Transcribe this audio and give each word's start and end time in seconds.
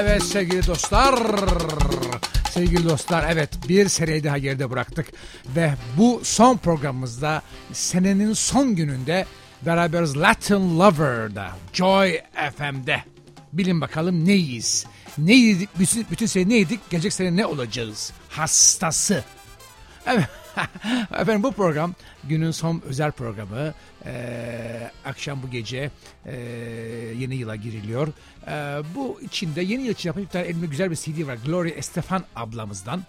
Evet 0.00 0.22
sevgili 0.22 0.66
dostlar. 0.66 1.14
Sevgili 2.50 2.84
dostlar 2.88 3.32
evet 3.32 3.68
bir 3.68 3.88
seriyi 3.88 4.24
daha 4.24 4.38
geride 4.38 4.70
bıraktık. 4.70 5.06
Ve 5.56 5.74
bu 5.98 6.20
son 6.24 6.56
programımızda 6.56 7.42
senenin 7.72 8.32
son 8.32 8.74
gününde 8.74 9.26
beraberiz 9.62 10.16
Latin 10.16 10.78
Lover'da 10.78 11.50
Joy 11.72 12.20
FM'de. 12.56 13.02
Bilin 13.52 13.80
bakalım 13.80 14.24
neyiz? 14.24 14.86
Neydik? 15.18 15.78
Bütün, 15.78 16.06
bütün 16.10 16.26
sene 16.26 16.48
neydik? 16.48 16.90
Gelecek 16.90 17.12
sene 17.12 17.36
ne 17.36 17.46
olacağız? 17.46 18.12
Hastası. 18.28 19.24
Evet. 20.06 20.28
Efendim 21.18 21.42
bu 21.42 21.52
program 21.52 21.94
günün 22.24 22.50
son 22.50 22.82
özel 22.86 23.12
programı. 23.12 23.74
Ee, 24.06 24.90
akşam 25.04 25.42
bu 25.42 25.50
gece 25.50 25.90
e, 26.26 26.36
yeni 27.18 27.34
yıla 27.34 27.56
giriliyor. 27.56 28.08
Ee, 28.46 28.82
bu 28.94 29.20
içinde 29.22 29.62
yeni 29.62 29.82
yıl 29.82 29.92
için 29.92 30.08
yapmış 30.08 30.24
bir 30.24 30.30
tane 30.30 30.44
elimde 30.44 30.66
güzel 30.66 30.90
bir 30.90 30.96
CD 30.96 31.26
var. 31.26 31.38
Gloria 31.46 31.74
Estefan 31.74 32.24
ablamızdan. 32.36 33.02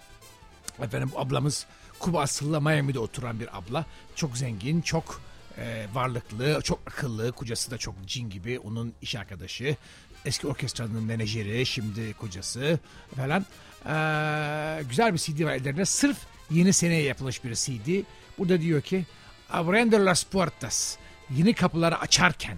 Efendim 0.82 1.10
bu 1.14 1.20
ablamız 1.20 1.66
Kuba 1.98 2.20
asıllı 2.20 2.60
Miami'de 2.60 2.98
oturan 2.98 3.40
bir 3.40 3.58
abla. 3.58 3.84
Çok 4.16 4.36
zengin, 4.36 4.80
çok 4.80 5.20
e, 5.58 5.86
varlıklı, 5.94 6.60
çok 6.62 6.80
akıllı. 6.86 7.32
Kocası 7.32 7.70
da 7.70 7.78
çok 7.78 7.94
cin 8.06 8.30
gibi. 8.30 8.58
Onun 8.58 8.94
iş 9.02 9.16
arkadaşı. 9.16 9.76
Eski 10.24 10.46
orkestranın 10.46 11.04
menajeri, 11.04 11.66
şimdi 11.66 12.12
kocası 12.12 12.78
falan. 13.16 13.46
Ee, 13.86 14.82
güzel 14.88 15.12
bir 15.12 15.18
CD 15.18 15.44
var 15.44 15.52
ellerinde. 15.52 15.84
Sırf 15.84 16.18
yeni 16.54 16.72
seneye 16.72 17.02
yapılmış 17.02 17.44
bir 17.44 17.54
CD. 17.54 18.04
Burada 18.38 18.60
diyor 18.60 18.82
ki 18.82 19.04
Abriendo 19.50 20.04
las 20.04 20.24
puertas. 20.24 20.96
Yeni 21.30 21.54
kapıları 21.54 21.98
açarken. 21.98 22.56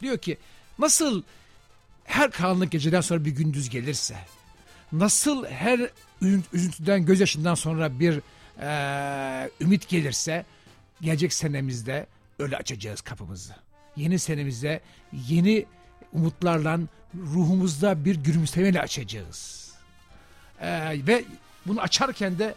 Diyor 0.00 0.18
ki 0.18 0.38
nasıl 0.78 1.22
her 2.04 2.30
karanlık 2.30 2.72
geceden 2.72 3.00
sonra 3.00 3.24
bir 3.24 3.30
gündüz 3.30 3.68
gelirse, 3.68 4.16
nasıl 4.92 5.46
her 5.46 5.90
üzüntüden, 6.52 7.06
gözyaşından 7.06 7.54
sonra 7.54 8.00
bir 8.00 8.20
e, 8.60 9.50
ümit 9.60 9.88
gelirse, 9.88 10.44
gelecek 11.00 11.32
senemizde 11.32 12.06
öyle 12.38 12.56
açacağız 12.56 13.00
kapımızı. 13.00 13.54
Yeni 13.96 14.18
senemizde 14.18 14.80
yeni 15.28 15.66
umutlarla 16.12 16.80
ruhumuzda 17.14 18.04
bir 18.04 18.16
gülümsemeyle 18.16 18.80
açacağız. 18.80 19.72
E, 20.60 20.68
ve 21.06 21.24
bunu 21.66 21.80
açarken 21.80 22.38
de 22.38 22.54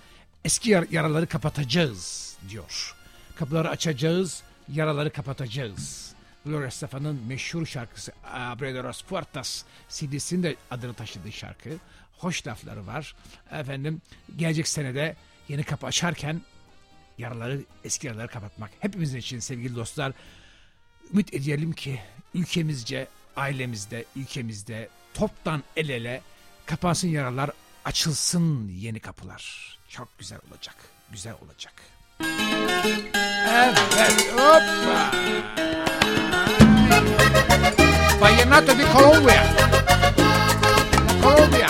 eski 0.48 0.70
yar- 0.70 0.88
yaraları 0.92 1.28
kapatacağız 1.28 2.36
diyor. 2.50 2.96
Kapıları 3.36 3.70
açacağız, 3.70 4.44
yaraları 4.70 5.12
kapatacağız. 5.12 6.14
Gloria 6.46 6.68
Estefan'ın 6.68 7.22
meşhur 7.28 7.66
şarkısı 7.66 8.12
Abre 8.34 8.74
de 8.74 8.78
las 8.78 9.02
Puertas 9.02 9.64
CD'sinin 9.90 10.44
de 10.44 10.56
adını 10.72 10.94
taşıdığı 10.94 11.32
şarkı. 11.32 11.70
Hoş 12.18 12.48
lafları 12.48 12.88
var. 12.88 13.16
Efendim 13.52 14.02
gelecek 14.36 14.68
senede 14.68 15.16
yeni 15.50 15.64
kapı 15.64 15.86
açarken 15.86 16.42
yaraları, 17.18 17.62
eski 17.84 18.08
yaraları 18.08 18.28
kapatmak. 18.28 18.72
Hepimizin 18.80 19.18
için 19.18 19.40
sevgili 19.40 19.76
dostlar 19.76 20.14
ümit 21.14 21.34
edelim 21.34 21.74
ki 21.74 22.00
ülkemizce, 22.34 23.08
ailemizde, 23.36 24.06
ülkemizde 24.16 24.90
toptan 25.14 25.64
el 25.76 25.90
ele 25.90 26.22
kapansın 26.66 27.08
yaralar, 27.08 27.52
açılsın 27.88 28.70
yeni 28.70 29.00
kapılar. 29.00 29.44
Çok 29.90 30.20
güzel 30.20 30.40
olacak, 30.50 30.76
güzel 31.12 31.34
olacak. 31.46 31.74
Evet, 33.50 34.34
hoppa. 34.34 35.12
Vallenato 38.22 38.78
de 38.78 38.86
Colombia. 38.94 39.44
Colombia. 41.24 41.68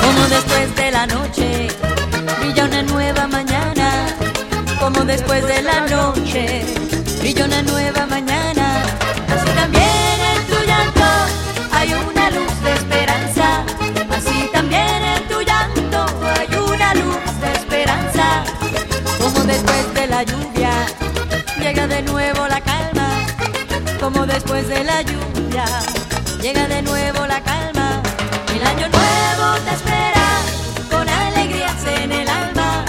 Como 0.00 0.30
después 0.30 0.76
de 0.76 0.90
la 0.92 1.06
noche 1.06 1.68
brilla 2.40 2.64
una 2.64 2.82
nueva 2.82 3.26
mañana. 3.26 4.06
Como 4.80 5.04
después 5.04 5.46
de 5.46 5.62
la 5.62 5.80
noche 5.86 6.64
brilla 7.20 7.44
una 7.44 7.62
nueva 7.62 8.06
mañana. 8.06 8.82
Así 9.34 9.50
también 9.54 10.15
esperanza. 12.74 13.64
Así 14.10 14.48
también 14.52 15.02
en 15.02 15.28
tu 15.28 15.40
llanto 15.42 16.06
hay 16.36 16.48
una 16.58 16.94
luz 16.94 17.40
de 17.40 17.52
esperanza. 17.52 18.44
Como 19.20 19.40
después 19.44 19.94
de 19.94 20.06
la 20.06 20.22
lluvia 20.22 20.72
llega 21.60 21.86
de 21.86 22.02
nuevo 22.02 22.46
la 22.48 22.60
calma. 22.60 23.08
Como 24.00 24.26
después 24.26 24.68
de 24.68 24.84
la 24.84 25.02
lluvia 25.02 25.64
llega 26.40 26.66
de 26.68 26.82
nuevo 26.82 27.26
la 27.26 27.40
calma. 27.40 28.02
El 28.54 28.62
año 28.66 28.88
nuevo 28.88 29.46
te 29.64 29.74
espera 29.74 30.26
con 30.90 31.08
alegrías 31.08 31.84
en 32.00 32.12
el 32.12 32.28
alma. 32.28 32.84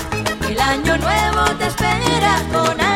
El 0.49 0.59
año 0.59 0.97
nuevo 0.97 1.43
te 1.59 1.67
espera 1.67 2.41
con 2.51 2.69
alegrías 2.69 2.86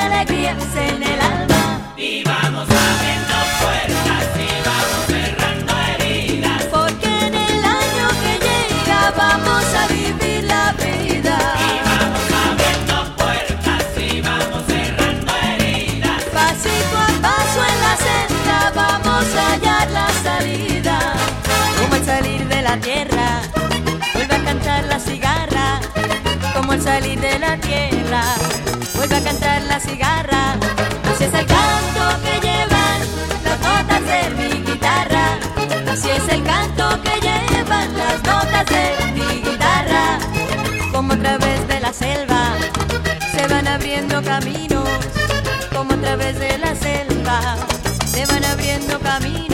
tierra, 27.58 28.24
vuelve 28.96 29.16
a 29.16 29.22
cantar 29.22 29.62
la 29.64 29.80
cigarra. 29.80 30.56
Así 31.12 31.24
es 31.26 31.34
el 31.34 31.46
canto 31.46 32.04
que 32.24 32.48
llevan 32.48 33.00
las 33.44 33.60
notas 33.60 34.02
de 34.12 34.30
mi 34.38 34.64
guitarra. 34.64 35.26
Así 35.92 36.10
es 36.10 36.28
el 36.30 36.44
canto 36.44 37.02
que 37.02 37.16
llevan 37.28 37.98
las 37.98 38.18
notas 38.24 38.66
de 38.68 39.12
mi 39.14 39.42
guitarra. 39.42 40.20
Como 40.92 41.14
a 41.14 41.18
través 41.18 41.68
de 41.68 41.80
la 41.80 41.94
selva 41.94 42.56
se 43.36 43.48
van 43.48 43.68
abriendo 43.68 44.22
caminos 44.24 44.90
como 45.82 45.94
a 45.94 45.98
través 45.98 46.38
de 46.38 46.58
la 46.60 46.76
selva 46.76 47.56
se 48.06 48.26
van 48.28 48.46
abriendo 48.46 49.00
caminos. 49.00 49.51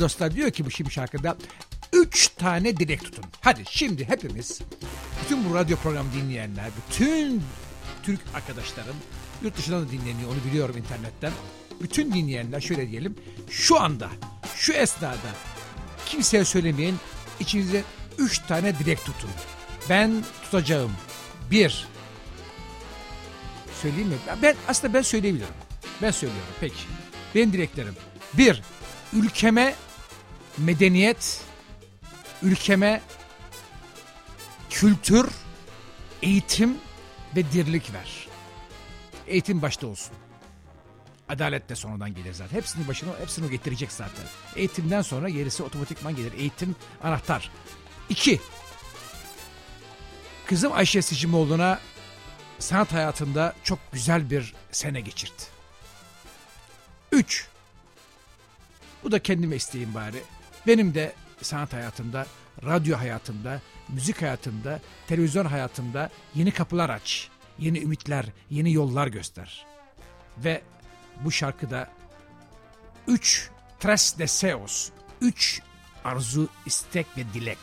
Dostlar 0.00 0.34
diyor 0.34 0.50
ki 0.50 0.66
bu 0.66 0.70
şimdi 0.70 0.90
şarkıda 0.90 1.36
üç 1.92 2.28
tane 2.28 2.76
dilek 2.76 3.04
tutun. 3.04 3.24
Hadi 3.40 3.62
şimdi 3.70 4.08
hepimiz 4.08 4.60
bütün 5.24 5.50
bu 5.50 5.54
radyo 5.54 5.76
programı 5.76 6.12
dinleyenler, 6.12 6.70
bütün 6.76 7.42
Türk 8.02 8.20
arkadaşlarım 8.34 8.96
yurt 9.42 9.56
dışından 9.56 9.88
da 9.88 9.90
dinleniyor 9.90 10.30
onu 10.30 10.50
biliyorum 10.50 10.76
internetten. 10.76 11.32
Bütün 11.82 12.12
dinleyenler 12.12 12.60
şöyle 12.60 12.90
diyelim 12.90 13.14
şu 13.50 13.80
anda 13.80 14.08
şu 14.56 14.72
esnada 14.72 15.30
kimseye 16.06 16.44
söylemeyin 16.44 16.96
içinizde 17.40 17.84
üç 18.18 18.38
tane 18.38 18.78
dilek 18.78 19.04
tutun. 19.04 19.30
Ben 19.88 20.24
tutacağım. 20.44 20.92
Bir. 21.50 21.86
Söyleyeyim 23.82 24.08
mi? 24.08 24.16
Ben 24.42 24.56
aslında 24.68 24.94
ben 24.94 25.02
söyleyebilirim. 25.02 25.54
Ben 26.02 26.10
söylüyorum. 26.10 26.52
Peki. 26.60 26.84
Benim 27.34 27.52
dileklerim. 27.52 27.94
Bir. 28.34 28.62
Ülkeme 29.12 29.74
medeniyet, 30.58 31.40
ülkeme 32.42 33.02
kültür, 34.70 35.28
eğitim 36.22 36.76
ve 37.36 37.52
dirlik 37.52 37.92
ver. 37.92 38.28
Eğitim 39.26 39.62
başta 39.62 39.86
olsun. 39.86 40.14
Adalet 41.28 41.68
de 41.68 41.76
sonradan 41.76 42.14
gelir 42.14 42.32
zaten. 42.32 42.56
Hepsinin 42.56 42.88
başına 42.88 43.10
hepsini 43.20 43.50
getirecek 43.50 43.92
zaten. 43.92 44.24
Eğitimden 44.56 45.02
sonra 45.02 45.28
gerisi 45.28 45.62
otomatikman 45.62 46.16
gelir. 46.16 46.32
Eğitim 46.32 46.76
anahtar. 47.02 47.50
İki. 48.08 48.40
Kızım 50.46 50.72
Ayşe 50.72 51.02
Sicimoğlu'na 51.02 51.80
sanat 52.58 52.92
hayatında 52.92 53.54
çok 53.64 53.78
güzel 53.92 54.30
bir 54.30 54.54
sene 54.70 55.00
geçirdi. 55.00 55.42
Üç. 57.12 57.48
Bu 59.04 59.12
da 59.12 59.22
kendime 59.22 59.56
isteğim 59.56 59.94
bari. 59.94 60.22
Benim 60.66 60.94
de 60.94 61.12
sanat 61.42 61.72
hayatımda, 61.72 62.26
radyo 62.64 62.98
hayatımda, 62.98 63.60
müzik 63.88 64.22
hayatımda, 64.22 64.80
televizyon 65.06 65.44
hayatımda 65.44 66.10
yeni 66.34 66.50
kapılar 66.50 66.90
aç. 66.90 67.28
Yeni 67.58 67.78
ümitler, 67.78 68.26
yeni 68.50 68.72
yollar 68.72 69.06
göster. 69.06 69.66
Ve 70.38 70.62
bu 71.24 71.32
şarkıda 71.32 71.90
üç 73.06 73.50
tres 73.80 74.18
deseos, 74.18 74.90
üç 75.20 75.60
arzu, 76.04 76.48
istek 76.66 77.06
ve 77.16 77.24
dilek. 77.34 77.58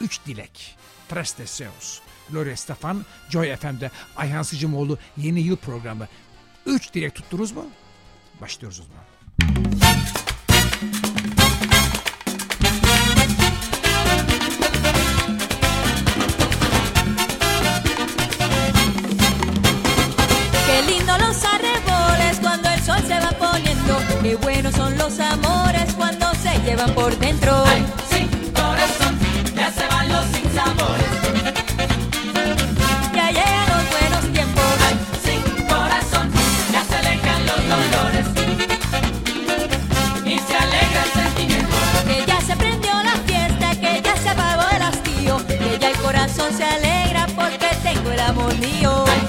Üç 0.00 0.26
dilek. 0.26 0.76
Tres 1.08 1.38
deseos. 1.38 2.00
Gloria 2.30 2.56
Stefan, 2.56 3.04
Joy 3.30 3.56
FM'de 3.56 3.90
Ayhan 4.16 4.42
Sıcımoğlu 4.42 4.98
yeni 5.16 5.40
yıl 5.40 5.56
programı. 5.56 6.08
Üç 6.66 6.94
dilek 6.94 7.14
tuttunuz 7.14 7.52
mu? 7.52 7.66
Başlıyoruz 8.40 8.80
o 8.80 8.82
zaman. 8.82 9.17
Son 24.88 24.98
los 24.98 25.20
amores 25.20 25.92
cuando 25.94 26.26
se 26.34 26.58
llevan 26.64 26.90
por 26.94 27.16
dentro. 27.18 27.62
Ay, 27.66 27.84
sin 28.10 28.28
corazón, 28.52 29.18
ya 29.54 29.70
se 29.70 29.86
van 29.86 30.08
los 30.08 30.24
sinsabores. 30.26 31.10
Ya 33.14 33.30
llegan 33.30 33.68
los 33.74 33.84
buenos 33.94 34.32
tiempos. 34.32 34.64
Ay, 34.86 34.96
sin 35.24 35.66
corazón, 35.66 36.30
ya 36.72 36.84
se 36.84 36.96
alejan 36.96 37.46
los 37.46 37.62
dolores. 37.74 38.26
Y 40.24 40.38
se 40.38 40.56
alegra 40.56 41.02
el 41.04 41.12
sentimiento. 41.22 41.76
Que 42.06 42.24
ya 42.26 42.40
se 42.40 42.56
prendió 42.56 42.92
la 43.02 43.16
fiesta, 43.26 43.70
que 43.80 44.02
ya 44.02 44.16
se 44.16 44.28
apagó 44.30 44.68
el 44.76 44.82
hastío. 44.82 45.46
Que 45.46 45.78
ya 45.80 45.90
el 45.90 45.96
corazón 45.98 46.52
se 46.56 46.64
alegra 46.64 47.26
porque 47.34 47.68
tengo 47.82 48.10
el 48.10 48.20
amor 48.20 48.54
mío. 48.58 49.04
Ay, 49.06 49.22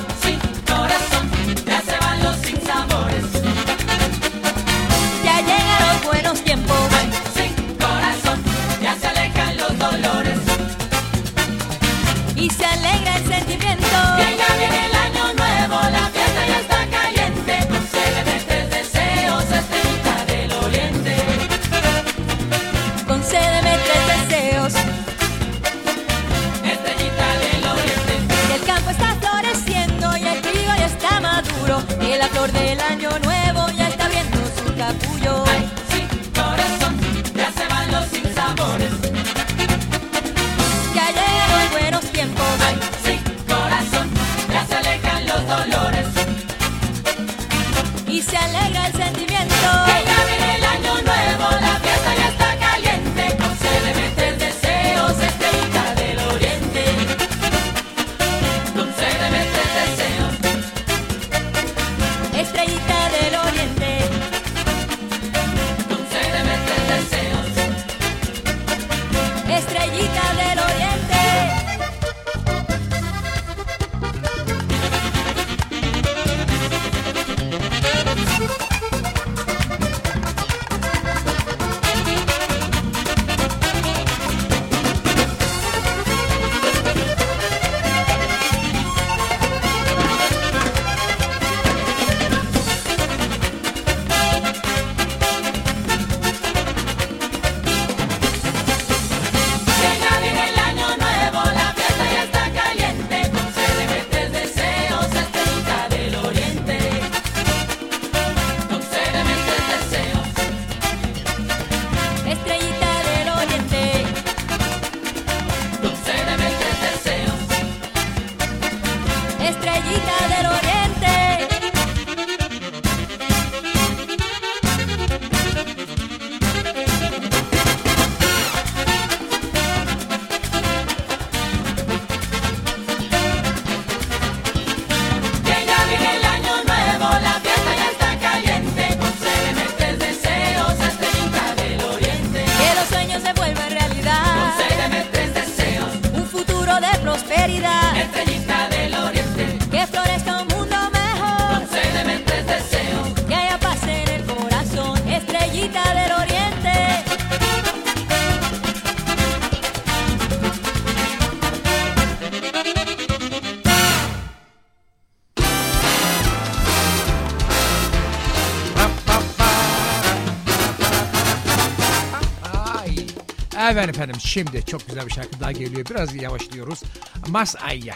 Evet 173.72 173.90
efendim 173.90 174.16
şimdi 174.20 174.66
çok 174.66 174.88
güzel 174.88 175.06
bir 175.06 175.12
şarkı 175.12 175.40
daha 175.40 175.52
geliyor. 175.52 175.86
Biraz 175.90 176.16
yavaşlıyoruz. 176.16 176.84
Mas 177.28 177.56
Ayya. 177.56 177.96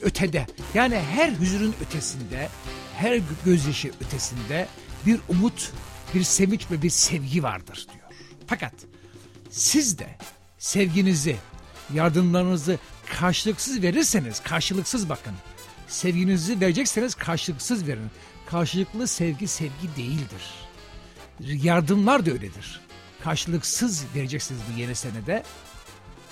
Ötede. 0.00 0.46
Yani 0.74 0.96
her 1.14 1.32
hüzünün 1.40 1.74
ötesinde, 1.86 2.48
her 2.96 3.20
gözyaşı 3.44 3.90
ötesinde 4.06 4.68
bir 5.06 5.20
umut, 5.28 5.72
bir 6.14 6.22
sevinç 6.22 6.70
ve 6.70 6.82
bir 6.82 6.90
sevgi 6.90 7.42
vardır 7.42 7.86
diyor. 7.92 8.04
Fakat 8.46 8.72
siz 9.50 9.98
de 9.98 10.16
sevginizi, 10.58 11.36
yardımlarınızı 11.94 12.78
karşılıksız 13.18 13.82
verirseniz, 13.82 14.40
karşılıksız 14.40 15.08
bakın. 15.08 15.34
Sevginizi 15.88 16.60
verecekseniz 16.60 17.14
karşılıksız 17.14 17.86
verin. 17.86 18.10
Karşılıklı 18.46 19.06
sevgi 19.06 19.48
sevgi 19.48 19.96
değildir. 19.96 20.42
Yardımlar 21.40 22.26
da 22.26 22.30
öyledir. 22.30 22.80
Karşılıksız 23.24 24.04
vereceksiniz 24.14 24.60
bu 24.72 24.80
yeni 24.80 24.94
senede 24.94 25.42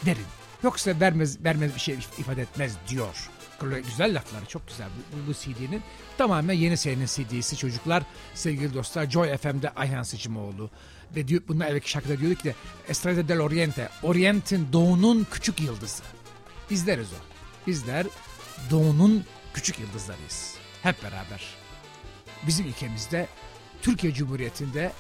verin. 0.07 0.27
Yoksa 0.63 1.01
vermez 1.01 1.45
vermez 1.45 1.75
bir 1.75 1.81
şey 1.81 1.95
ifade 2.19 2.43
etmez 2.43 2.73
diyor. 2.89 3.31
Güzel 3.61 4.17
lafları 4.17 4.47
çok 4.47 4.69
güzel 4.69 4.89
bu, 5.13 5.29
bu, 5.29 5.35
CD'nin. 5.35 5.83
Tamamen 6.19 6.55
yeni 6.55 6.77
senenin 6.77 7.07
CD'si 7.07 7.57
çocuklar. 7.57 8.03
Sevgili 8.35 8.75
dostlar 8.75 9.11
Joy 9.11 9.37
FM'de 9.37 9.71
Ayhan 9.71 10.03
Sıçımoğlu. 10.03 10.71
Ve 11.17 11.29
diyor, 11.29 11.43
bundan 11.49 11.69
evvelki 11.69 11.91
şarkıda 11.91 12.19
diyorduk 12.19 12.41
ki 12.41 12.55
Estrada 12.89 13.29
del 13.29 13.41
Oriente. 13.41 13.89
Orient'in 14.03 14.73
doğunun 14.73 15.27
küçük 15.31 15.61
yıldızı. 15.61 16.03
Bizleriz 16.71 17.09
o. 17.13 17.17
Bizler 17.67 18.07
doğunun 18.71 19.25
küçük 19.55 19.79
yıldızlarıyız. 19.79 20.55
Hep 20.83 21.03
beraber. 21.03 21.55
Bizim 22.47 22.67
ülkemizde 22.67 23.29
Türkiye 23.83 24.15
Cumhuriyeti'nde 24.15 24.93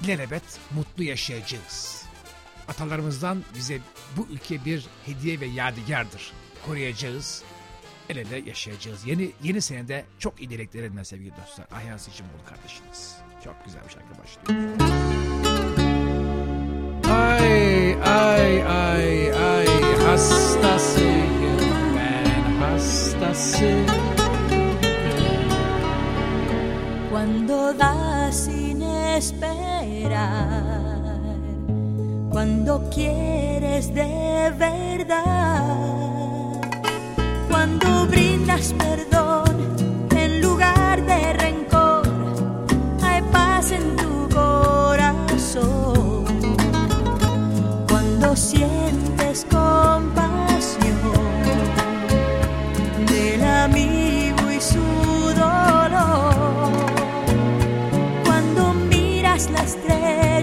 ilelebet 0.00 0.42
mutlu 0.74 1.02
yaşayacağız. 1.02 2.04
Atalarımızdan 2.68 3.44
bize 3.54 3.78
bu 4.16 4.26
ülke 4.30 4.64
bir 4.64 4.86
hediye 5.06 5.40
ve 5.40 5.46
yadigardır. 5.46 6.32
Koruyacağız, 6.66 7.42
el 8.08 8.16
ele 8.16 8.38
yaşayacağız. 8.48 9.06
Yeni 9.06 9.30
yeni 9.42 9.62
senede 9.62 10.04
çok 10.18 10.40
iyi 10.40 10.50
dileklerinle 10.50 11.04
sevgili 11.04 11.32
dostlar. 11.42 11.66
Ayhan 11.70 11.96
Seçimoğlu 11.96 12.44
kardeşiniz. 12.48 13.16
Çok 13.44 13.64
güzel 13.64 13.82
bir 13.84 13.90
şarkı 13.90 14.08
başlıyor. 14.22 14.70
Ay 17.10 17.94
ay 18.02 18.62
ay 18.62 19.32
ay 19.32 19.96
hastasıyım 20.06 21.96
ben 21.96 22.52
hastasıyım. 22.60 24.15
Cuando 27.10 27.72
das 27.72 28.34
sin 28.34 28.82
esperar, 28.82 30.18
cuando 32.30 32.90
quieres 32.90 33.94
de 33.94 34.52
verdad, 34.58 35.64
cuando 37.48 38.06
brindas 38.06 38.74
perdón 38.74 39.44
en 40.10 40.40
lugar 40.42 41.04
de 41.06 41.32
rencor, 41.34 42.02
hay 43.02 43.22
paz 43.32 43.70
en 43.70 43.96
tu 43.96 44.28
corazón. 44.34 46.24
Cuando 47.88 48.36
sientes 48.36 48.85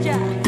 Yeah. 0.02 0.43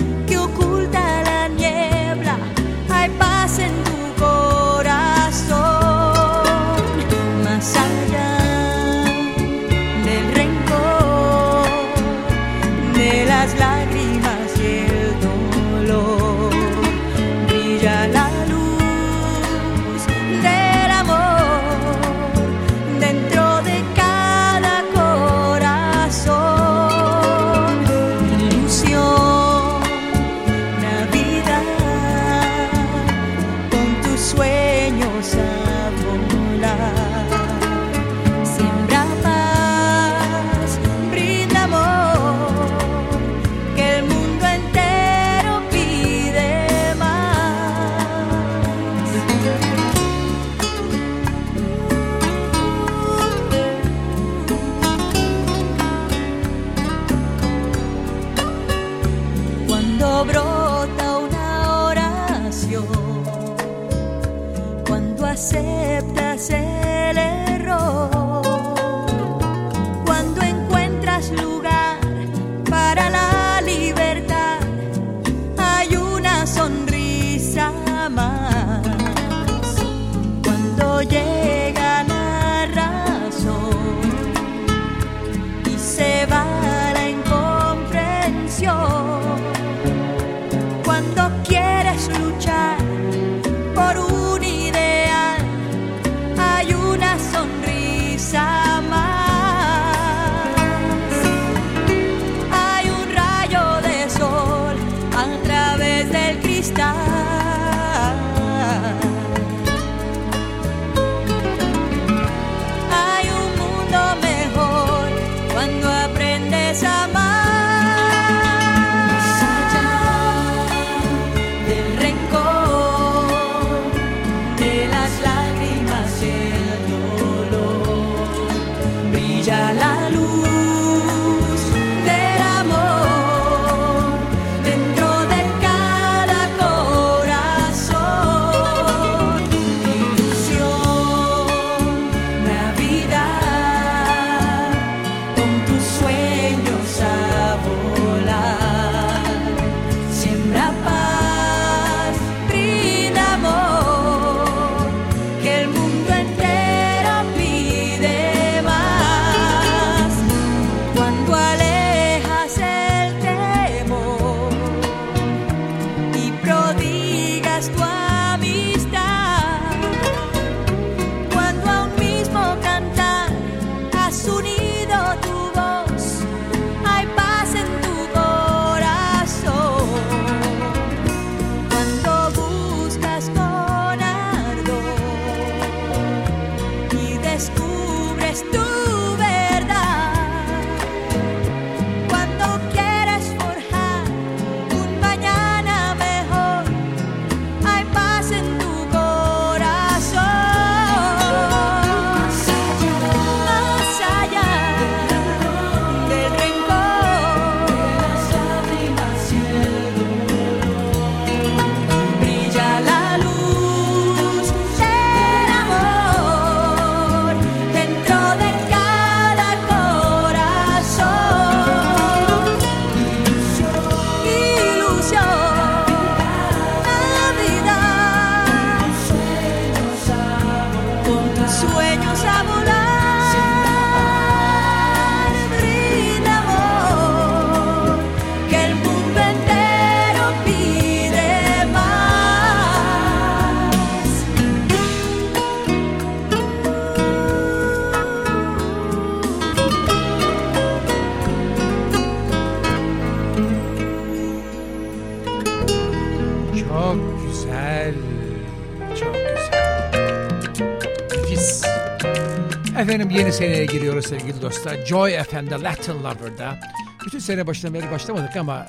Yeni 263.15 263.33
seneye 263.33 263.65
giriyoruz 263.65 264.05
sevgili 264.05 264.41
dostlar. 264.41 264.85
Joy 264.85 265.23
FM'de 265.23 265.61
Latin 265.61 266.03
Lover'da. 266.03 266.59
Bütün 267.05 267.19
sene 267.19 267.47
başından 267.47 267.73
beri 267.73 267.91
başlamadık 267.91 268.35
ama 268.35 268.67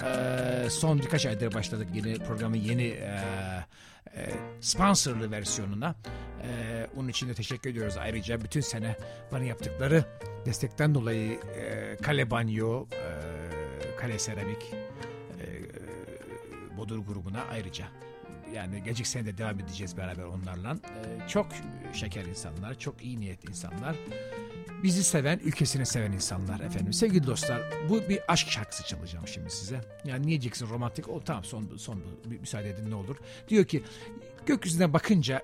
e, 0.66 0.70
son 0.70 0.98
birkaç 0.98 1.26
aydır 1.26 1.54
başladık 1.54 1.88
yeni 1.94 2.18
programın 2.18 2.56
yeni 2.56 2.82
e, 2.82 3.20
e, 4.16 4.30
sponsorlu 4.61 5.30
versiyonuna. 5.30 5.94
E, 6.42 6.87
onun 6.96 7.09
için 7.09 7.28
de 7.28 7.35
teşekkür 7.35 7.70
ediyoruz 7.70 7.96
ayrıca 7.96 8.40
bütün 8.40 8.61
sene 8.61 8.96
bana 9.32 9.44
yaptıkları 9.44 10.04
destekten 10.46 10.94
dolayı 10.94 11.32
e, 11.32 11.96
Kale 12.02 12.30
Banyo, 12.30 12.87
e, 12.92 13.96
Kale 13.96 14.18
Seramik, 14.18 14.72
e, 14.72 15.46
Bodur 16.76 16.98
grubuna 16.98 17.44
ayrıca 17.52 17.85
yani 18.54 18.82
gelecek 18.85 19.06
sene 19.06 19.26
de 19.26 19.38
devam 19.38 19.61
edeceğiz 19.61 19.96
beraber 19.96 20.22
onlarla. 20.22 20.72
Ee, 20.72 21.28
çok 21.28 21.46
şeker 21.92 22.24
insanlar, 22.24 22.78
çok 22.78 23.04
iyi 23.04 23.20
niyet 23.20 23.48
insanlar. 23.48 23.96
Bizi 24.82 25.04
seven, 25.04 25.38
ülkesini 25.38 25.87
seven 25.87 26.12
insanlar 26.12 26.61
efendim. 26.61 26.92
Sevgili 26.92 27.26
dostlar, 27.26 27.62
bu 27.88 28.09
bir 28.09 28.32
aşk 28.32 28.48
şarkısı 28.48 28.87
çalacağım 28.87 29.28
şimdi 29.28 29.50
size. 29.50 29.80
Yani 30.04 30.26
niye 30.26 30.40
diyeceksin 30.40 30.68
romantik? 30.68 31.09
O 31.09 31.20
tamam 31.20 31.44
son 31.44 31.76
son 31.76 32.02
müsaade 32.40 32.70
edin 32.70 32.90
ne 32.90 32.94
olur. 32.94 33.16
Diyor 33.48 33.64
ki 33.64 33.82
gökyüzüne 34.46 34.92
bakınca 34.92 35.42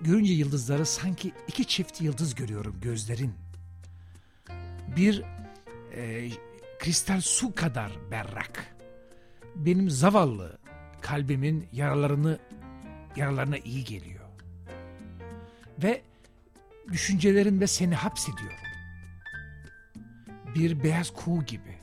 görünce 0.00 0.32
yıldızları 0.32 0.86
sanki 0.86 1.32
iki 1.48 1.64
çift 1.64 2.00
yıldız 2.00 2.34
görüyorum 2.34 2.76
gözlerin. 2.82 3.34
Bir 4.96 5.22
e, 5.96 6.30
kristal 6.78 7.20
su 7.20 7.54
kadar 7.54 7.92
berrak. 8.10 8.76
Benim 9.56 9.90
zavallı 9.90 10.58
kalbimin 11.00 11.68
yaralarını 11.72 12.38
yaralarına 13.16 13.58
iyi 13.58 13.84
geliyor. 13.84 14.24
Ve 15.82 16.02
düşüncelerimde 16.92 17.66
seni 17.66 17.94
hapsediyorum. 17.94 18.56
Bir 20.54 20.84
beyaz 20.84 21.10
kuğu 21.10 21.44
gibi. 21.44 21.78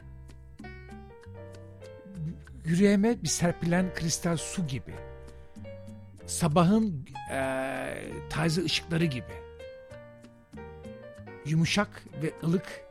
Yüreğime 2.66 3.24
bir 3.24 3.28
serpilen 3.28 3.94
kristal 3.94 4.38
su 4.38 4.68
gibi. 4.68 4.94
Sabahın 6.26 7.06
e, 7.32 7.40
taze 8.30 8.64
ışıkları 8.64 9.06
gibi. 9.06 9.34
Yumuşak 11.46 12.04
ve 12.24 12.34
ılık 12.44 12.82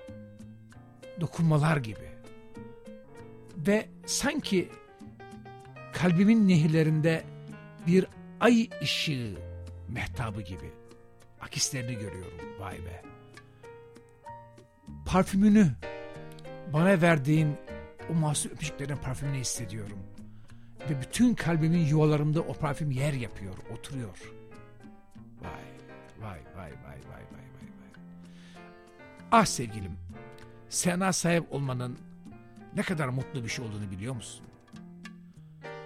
dokunmalar 1.21 1.77
gibi. 1.77 2.09
Ve 3.57 3.89
sanki 4.07 4.69
kalbimin 5.97 6.49
nehirlerinde 6.49 7.25
bir 7.87 8.07
ay 8.41 8.69
ışığı 8.83 9.35
mehtabı 9.89 10.43
gibi 10.43 10.71
akislerini 11.41 11.95
görüyorum 11.95 12.41
vay 12.59 12.75
be. 12.75 13.03
Parfümünü 15.07 15.71
bana 16.73 17.03
verdiğin 17.03 17.57
o 18.11 18.15
masum 18.15 18.53
öpücüklerin 18.53 18.97
parfümünü 18.97 19.39
hissediyorum. 19.39 19.99
Ve 20.91 21.01
bütün 21.01 21.35
kalbimin 21.35 21.87
yuvalarımda 21.87 22.41
o 22.41 22.55
parfüm 22.55 22.91
yer 22.91 23.13
yapıyor, 23.13 23.55
oturuyor. 23.73 24.33
Vay, 25.41 25.51
vay, 26.21 26.31
vay, 26.31 26.41
vay, 26.57 26.71
vay, 26.73 26.73
vay, 26.85 27.23
vay, 27.33 27.47
vay. 27.73 28.03
Ah 29.33 29.45
sevgilim, 29.45 29.93
sana 30.69 31.13
sahip 31.13 31.53
olmanın 31.53 31.99
ne 32.75 32.83
kadar 32.83 33.09
mutlu 33.09 33.45
bir 33.45 33.49
şey 33.49 33.65
olduğunu 33.65 33.91
biliyor 33.91 34.15
musun? 34.15 34.47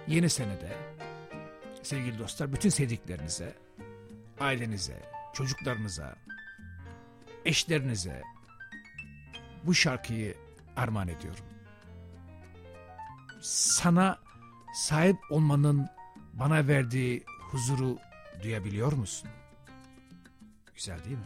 Yeni 0.07 0.29
senede 0.29 0.77
sevgili 1.83 2.19
dostlar 2.19 2.53
bütün 2.53 2.69
sevdiklerinize, 2.69 3.53
ailenize, 4.39 4.97
çocuklarınıza, 5.33 6.15
eşlerinize 7.45 8.21
bu 9.63 9.73
şarkıyı 9.73 10.35
armağan 10.75 11.07
ediyorum. 11.07 11.45
Sana 13.41 14.19
sahip 14.73 15.17
olmanın 15.29 15.89
bana 16.33 16.67
verdiği 16.67 17.23
huzuru 17.39 17.97
duyabiliyor 18.43 18.93
musun? 18.93 19.29
Güzel 20.75 20.99
değil 21.03 21.17
mi? 21.17 21.23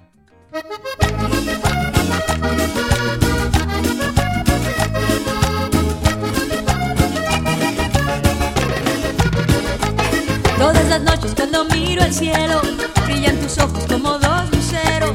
Todas 10.57 10.87
las 10.87 11.01
noches 11.01 11.33
cuando 11.35 11.65
miro 11.65 12.01
al 12.01 12.13
cielo, 12.13 12.61
brillan 13.05 13.37
tus 13.37 13.57
ojos 13.57 13.83
como 13.89 14.17
dos 14.17 14.49
luceros, 14.51 15.11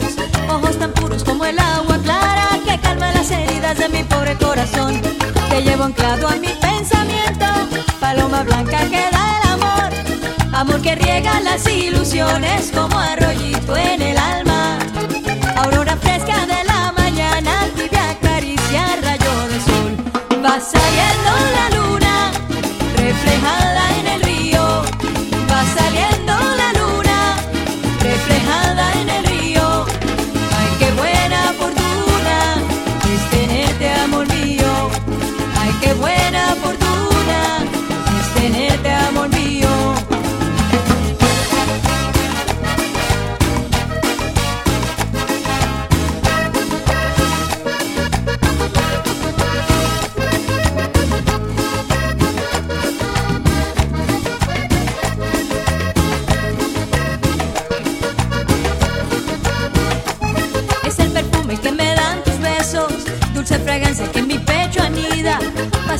ojos 0.48 0.78
tan 0.78 0.92
puros 0.92 1.24
como 1.24 1.44
el 1.46 1.58
agua 1.58 1.98
clara 2.02 2.58
que 2.64 2.78
calma 2.78 3.10
las 3.12 3.30
heridas 3.30 3.78
de 3.78 3.88
mi 3.88 4.04
pobre 4.04 4.36
corazón. 4.36 5.00
Te 5.48 5.62
llevo 5.62 5.84
anclado 5.84 6.28
a 6.28 6.36
mi 6.36 6.48
pensamiento, 6.48 7.46
paloma 7.98 8.42
blanca 8.42 8.80
que 8.90 9.08
da 9.10 9.40
el 9.42 9.48
amor, 9.50 10.54
amor 10.54 10.82
que 10.82 10.94
riega 10.94 11.40
las 11.40 11.66
ilusiones 11.66 12.70
como 12.74 12.98
arroyito 12.98 13.76
en 13.76 14.02
el 14.02 14.18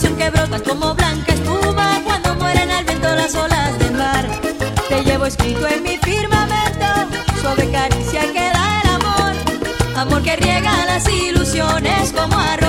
que 0.08 0.30
brota 0.30 0.58
como 0.60 0.94
blanca 0.94 1.34
espuma 1.34 2.00
cuando 2.04 2.34
mueren 2.36 2.70
al 2.70 2.84
viento 2.84 3.14
las 3.14 3.34
olas 3.34 3.78
del 3.78 3.92
mar. 3.92 4.26
Te 4.88 5.04
llevo 5.04 5.26
escrito 5.26 5.66
en 5.68 5.82
mi 5.82 5.98
firmamento, 5.98 6.86
suave 7.42 7.70
caricia 7.70 8.22
que 8.32 8.50
da 8.50 8.80
el 8.82 8.90
amor, 8.96 9.32
amor 9.96 10.22
que 10.22 10.36
riega 10.36 10.86
las 10.86 11.06
ilusiones 11.06 12.12
como 12.12 12.34
arroyito 12.38 12.59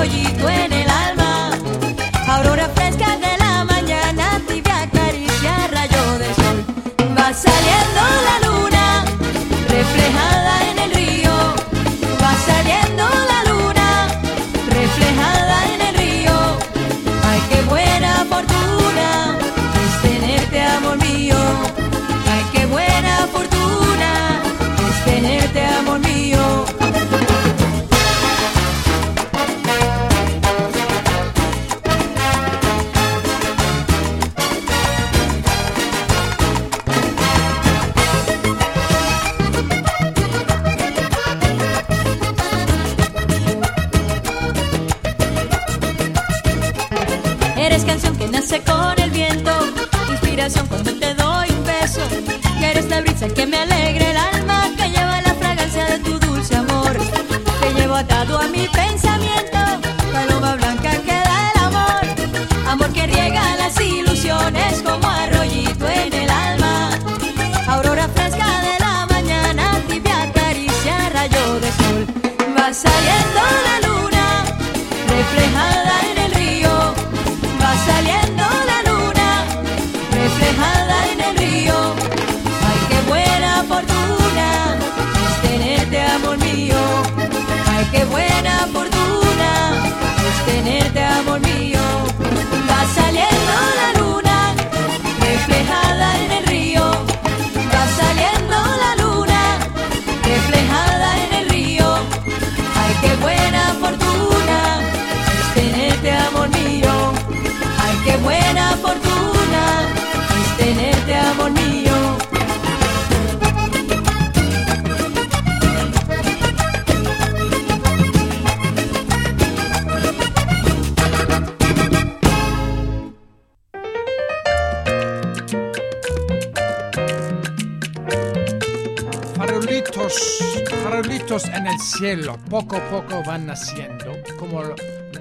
cielo, 132.01 132.35
poco 132.49 132.77
a 132.77 132.89
poco 132.89 133.21
van 133.23 133.45
naciendo, 133.45 134.11
como 134.39 134.63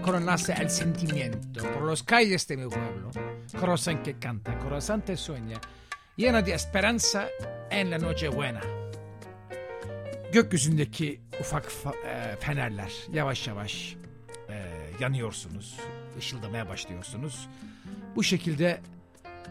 cuando 0.02 0.20
nace 0.20 0.52
el 0.54 0.70
sentimiento. 0.70 1.62
Por 1.74 1.82
las 1.90 2.02
calles 2.02 2.46
de 2.48 2.56
mi 2.56 2.68
pueblo, 2.70 3.10
corazón 3.60 4.02
que 4.02 4.14
canta, 4.14 4.58
corazón 4.58 5.02
que 5.02 5.14
sueña, 5.14 5.58
llena 6.16 6.40
de 6.40 6.54
esperanza 6.54 7.28
en 7.70 7.90
la 7.90 7.98
noche 7.98 8.28
buena. 8.30 8.62
Gökyüzündeki 10.32 11.20
ufak 11.40 11.64
fa- 11.64 11.96
e, 12.06 12.36
fenerler 12.36 12.92
yavaş 13.12 13.46
yavaş 13.48 13.96
e, 14.48 14.54
yanıyorsunuz, 15.00 15.76
ışıldamaya 16.18 16.68
başlıyorsunuz. 16.68 17.48
Bu 18.16 18.22
şekilde 18.22 18.80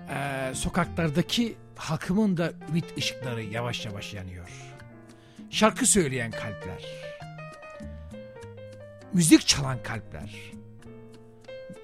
e, 0.09 0.51
sokaklardaki 0.53 1.55
halkımın 1.75 2.37
da 2.37 2.53
ümit 2.69 2.97
ışıkları 2.97 3.43
yavaş 3.43 3.85
yavaş 3.85 4.13
yanıyor. 4.13 4.49
Şarkı 5.49 5.85
söyleyen 5.85 6.31
kalpler, 6.31 6.83
müzik 9.13 9.47
çalan 9.47 9.83
kalpler, 9.83 10.51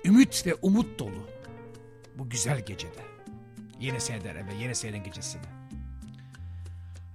ümit 0.05 0.45
ve 0.45 0.55
umut 0.61 0.99
dolu 0.99 1.29
bu 2.15 2.29
güzel 2.29 2.65
gecede. 2.65 3.05
Yeni 3.79 4.01
seneden 4.01 4.47
ve 4.47 4.53
yeni 4.53 4.75
senenin 4.75 5.03
gecesinde. 5.03 5.47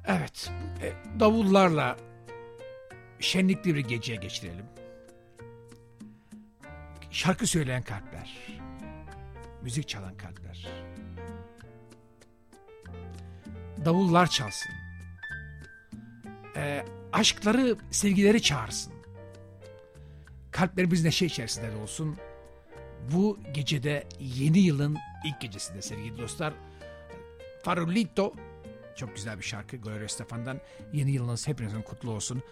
Evet, 0.06 0.50
e, 0.82 0.92
davullarla 1.20 1.96
şenlikli 3.20 3.74
bir 3.74 3.80
geceye 3.80 4.16
geçirelim. 4.16 4.66
Şarkı 7.10 7.46
söyleyen 7.46 7.82
kalpler, 7.82 8.60
müzik 9.62 9.88
çalan 9.88 10.16
kalpler. 10.16 10.68
Davullar 13.84 14.26
çalsın. 14.26 14.72
Ee, 16.56 16.84
aşkları, 17.12 17.76
sevgileri 17.90 18.42
çağırsın. 18.42 18.92
Kalplerimiz 20.60 21.04
neşe 21.04 21.26
içerisinde 21.26 21.72
de 21.72 21.76
olsun. 21.76 22.16
Bu 23.12 23.38
gecede 23.52 24.08
yeni 24.18 24.58
yılın 24.58 24.98
ilk 25.24 25.40
gecesinde 25.40 25.82
sevgili 25.82 26.18
dostlar. 26.18 26.54
Farolito 27.62 28.32
çok 28.96 29.14
güzel 29.14 29.38
bir 29.38 29.42
şarkı 29.44 29.76
Gloria 29.76 30.04
Estefan'dan. 30.04 30.60
Yeni 30.92 31.10
yılınız 31.10 31.48
hepinizin 31.48 31.82
kutlu 31.82 32.10
olsun. 32.10 32.42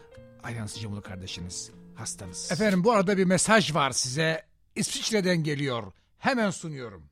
Ayhan 0.42 0.66
Sıcamılı 0.66 1.02
kardeşiniz, 1.02 1.70
hastanız. 1.94 2.52
Efendim 2.52 2.84
bu 2.84 2.92
arada 2.92 3.16
bir 3.16 3.24
mesaj 3.24 3.74
var 3.74 3.90
size. 3.90 4.46
İsviçre'den 4.76 5.42
geliyor. 5.42 5.92
Hemen 6.18 6.50
sunuyorum. 6.50 7.04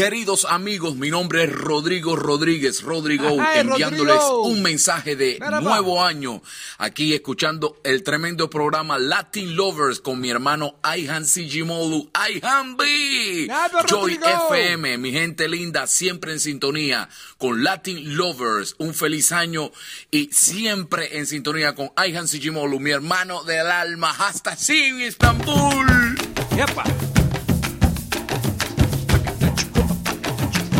Queridos 0.00 0.46
amigos, 0.48 0.96
mi 0.96 1.10
nombre 1.10 1.44
es 1.44 1.52
Rodrigo 1.52 2.16
Rodríguez, 2.16 2.80
Rodrigo, 2.80 3.36
Ay, 3.38 3.58
enviándoles 3.60 4.16
Rodrigo. 4.16 4.44
un 4.44 4.62
mensaje 4.62 5.14
de 5.14 5.36
Merhaba. 5.38 5.60
nuevo 5.60 6.02
año, 6.02 6.40
aquí 6.78 7.12
escuchando 7.12 7.78
el 7.84 8.02
tremendo 8.02 8.48
programa 8.48 8.98
Latin 8.98 9.54
Lovers 9.54 10.00
con 10.00 10.18
mi 10.18 10.30
hermano 10.30 10.76
Ayhan 10.82 11.26
Sijimolu, 11.26 12.08
Ayhan 12.14 12.78
B. 12.78 13.46
Joy. 13.86 14.18
FM, 14.48 14.96
mi 14.96 15.12
gente 15.12 15.46
linda, 15.48 15.86
siempre 15.86 16.32
en 16.32 16.40
sintonía 16.40 17.10
con 17.36 17.62
Latin 17.62 18.16
Lovers, 18.16 18.76
un 18.78 18.94
feliz 18.94 19.32
año 19.32 19.70
y 20.10 20.30
siempre 20.32 21.18
en 21.18 21.26
sintonía 21.26 21.74
con 21.74 21.90
Ayhan 21.96 22.26
Sijimolu, 22.26 22.80
mi 22.80 22.90
hermano 22.90 23.44
del 23.44 23.66
alma, 23.66 24.16
hasta 24.18 24.56
sin 24.56 25.02
Estambul. 25.02 26.16
Yapma. 26.56 26.84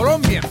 Davullar. 0.05 0.43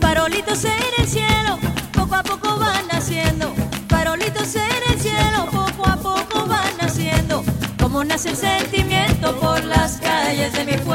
Farolitos 0.00 0.64
en 0.64 0.72
el 0.98 1.06
cielo, 1.06 1.58
poco 1.92 2.14
a 2.14 2.22
poco 2.22 2.58
van 2.58 2.88
naciendo. 2.88 3.54
Farolitos 3.88 4.54
en 4.54 4.62
el 4.92 4.98
cielo, 4.98 5.46
poco 5.52 5.86
a 5.86 5.96
poco 5.96 6.46
van 6.46 6.76
naciendo. 6.80 7.44
Como 7.78 8.02
nace 8.02 8.30
el 8.30 8.36
sentimiento 8.36 9.38
por 9.38 9.62
las 9.64 9.98
calles 9.98 10.54
de 10.54 10.64
mi 10.64 10.72
pueblo. 10.78 10.91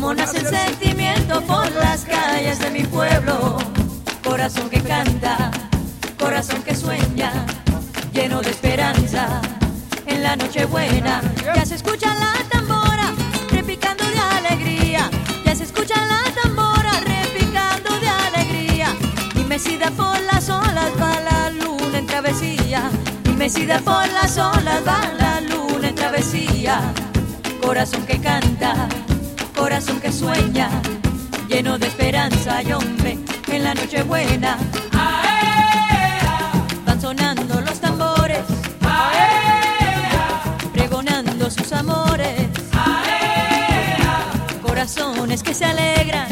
Como 0.00 0.14
nace 0.14 0.38
el 0.38 0.46
sentimiento 0.46 1.42
por 1.42 1.70
las 1.72 2.06
calles 2.06 2.58
de 2.58 2.70
mi 2.70 2.84
pueblo. 2.84 3.58
Corazón 4.24 4.70
que 4.70 4.80
canta, 4.80 5.50
corazón 6.18 6.62
que 6.62 6.74
sueña, 6.74 7.44
lleno 8.10 8.40
de 8.40 8.48
esperanza. 8.48 9.42
En 10.06 10.22
la 10.22 10.36
noche 10.36 10.64
buena 10.64 11.20
ya 11.54 11.66
se 11.66 11.74
escucha 11.74 12.14
la 12.14 12.32
tambora, 12.48 13.12
repicando 13.50 14.04
de 14.06 14.18
alegría. 14.18 15.10
Ya 15.44 15.54
se 15.54 15.64
escucha 15.64 15.94
la 16.06 16.22
tambora, 16.32 16.92
repicando 17.00 17.90
de 18.00 18.08
alegría. 18.08 18.96
Y 19.34 19.44
mecida 19.44 19.90
por 19.90 20.18
las 20.22 20.48
olas 20.48 20.92
va 20.98 21.20
la 21.20 21.50
luna 21.50 21.98
en 21.98 22.06
travesía. 22.06 22.90
Y 23.26 23.28
mecida 23.32 23.78
por 23.80 24.08
las 24.08 24.38
olas 24.38 24.80
va 24.88 25.12
la 25.18 25.42
luna 25.42 25.88
en 25.88 25.94
travesía. 25.94 26.80
Corazón 27.60 28.06
que 28.06 28.18
canta, 28.18 28.88
corazón 29.60 30.00
que 30.00 30.10
sueña, 30.10 30.70
lleno 31.46 31.78
de 31.78 31.86
esperanza 31.86 32.62
y 32.62 32.72
hombre 32.72 33.18
en 33.52 33.62
la 33.62 33.74
noche 33.74 34.02
buena. 34.02 34.56
Van 36.86 36.98
sonando 36.98 37.60
los 37.60 37.78
tambores, 37.78 38.40
pregonando 40.72 41.50
sus 41.50 41.70
amores. 41.74 42.48
Corazones 44.62 45.42
que 45.42 45.52
se 45.52 45.66
alegran, 45.66 46.29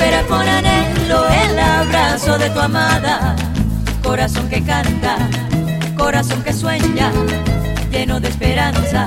espera 0.00 0.22
con 0.26 0.48
anhelo 0.48 1.28
el 1.28 1.58
abrazo 1.58 2.38
de 2.38 2.48
tu 2.50 2.58
amada. 2.60 3.36
Corazón 4.02 4.48
que 4.48 4.62
canta, 4.64 5.18
corazón 5.98 6.42
que 6.42 6.54
sueña, 6.54 7.12
lleno 7.90 8.18
de 8.18 8.28
esperanza. 8.28 9.06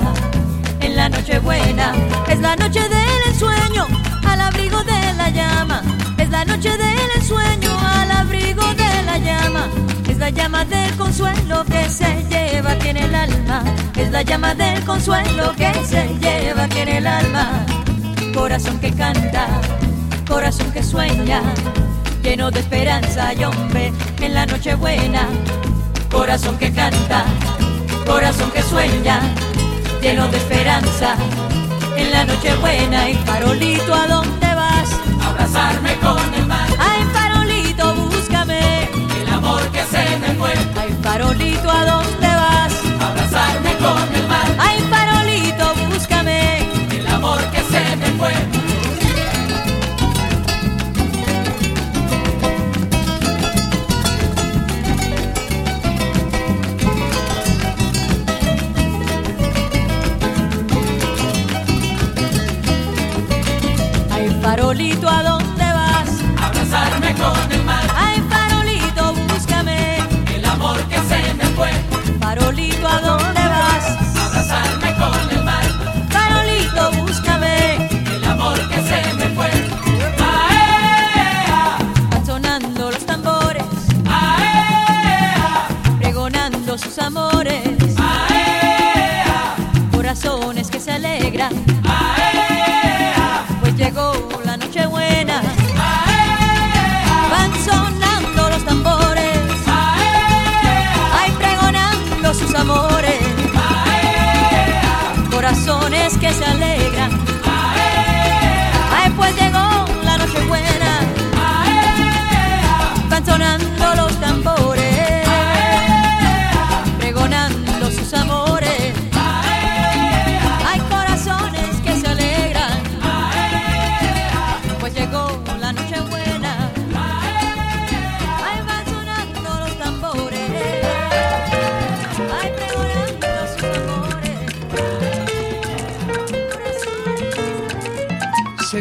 En 0.82 0.96
la 0.96 1.10
noche 1.10 1.40
buena, 1.40 1.94
es 2.30 2.40
la 2.40 2.56
noche 2.56 2.82
del 2.82 3.22
ensueño, 3.28 3.88
al 4.24 4.42
abrigo 4.42 4.84
de 4.84 5.14
la 5.18 5.30
llama. 5.30 5.82
Es 6.20 6.30
la 6.30 6.46
noche 6.46 6.70
del 6.70 7.12
ensueño, 7.16 7.72
al 7.96 8.12
abrigo 8.12 8.64
de 8.76 9.04
la 9.04 9.18
llama. 9.18 9.70
Es 10.08 10.20
la 10.20 10.30
llama 10.30 10.64
del 10.64 10.96
consuelo 10.96 11.66
que 11.66 11.90
se 11.90 12.24
lleva 12.30 12.74
aquí 12.74 12.90
en 12.90 12.98
el 12.98 13.16
alma. 13.16 13.64
Es 13.98 14.12
la 14.12 14.22
llama 14.22 14.54
del 14.54 14.84
consuelo 14.86 15.54
que 15.56 15.74
se 15.86 16.08
lleva 16.22 16.66
aquí 16.66 16.80
en 16.80 16.90
el 16.90 17.08
alma. 17.08 17.66
Corazón 18.36 18.80
que 18.80 18.92
canta, 18.92 19.48
corazón 20.34 20.72
que 20.72 20.82
sueña, 20.82 21.44
lleno 22.24 22.50
de 22.50 22.60
esperanza 22.62 23.36
y 23.36 23.44
hombre 23.44 23.94
en 24.20 24.34
la 24.34 24.48
noche 24.48 24.74
buena. 24.74 25.28
Corazón 26.12 26.58
que 26.58 26.74
canta, 26.74 27.26
corazón 28.08 28.50
que 28.50 28.64
sueña, 28.64 29.22
lleno 30.02 30.28
de 30.30 30.38
esperanza. 30.38 31.16
En 31.96 32.12
la 32.12 32.26
noche 32.26 32.56
buena 32.56 33.12
y 33.12 33.14
farolito, 33.14 33.94
¿a 33.94 34.08
dónde 34.08 34.48
vas? 34.56 34.90
Abrazarme 35.24 35.94
con 35.98 36.34
el 36.34 36.48
mar, 36.48 36.68
Ay, 36.80 37.04
Ay, 64.74 64.94
farolito, 64.94 65.08
¿a 65.08 65.33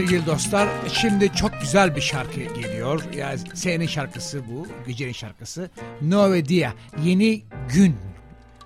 Sevgili 0.03 0.27
dostlar 0.27 0.69
şimdi 0.93 1.33
çok 1.33 1.61
güzel 1.61 1.97
bir 1.97 2.01
şarkı 2.01 2.41
geliyor. 2.41 3.03
Yani 3.17 3.39
senin 3.55 3.87
şarkısı 3.87 4.43
bu. 4.49 4.67
Gecenin 4.87 5.13
şarkısı. 5.13 5.71
Nove 6.03 6.49
Dia. 6.49 6.73
Yeni 7.03 7.43
gün. 7.75 7.97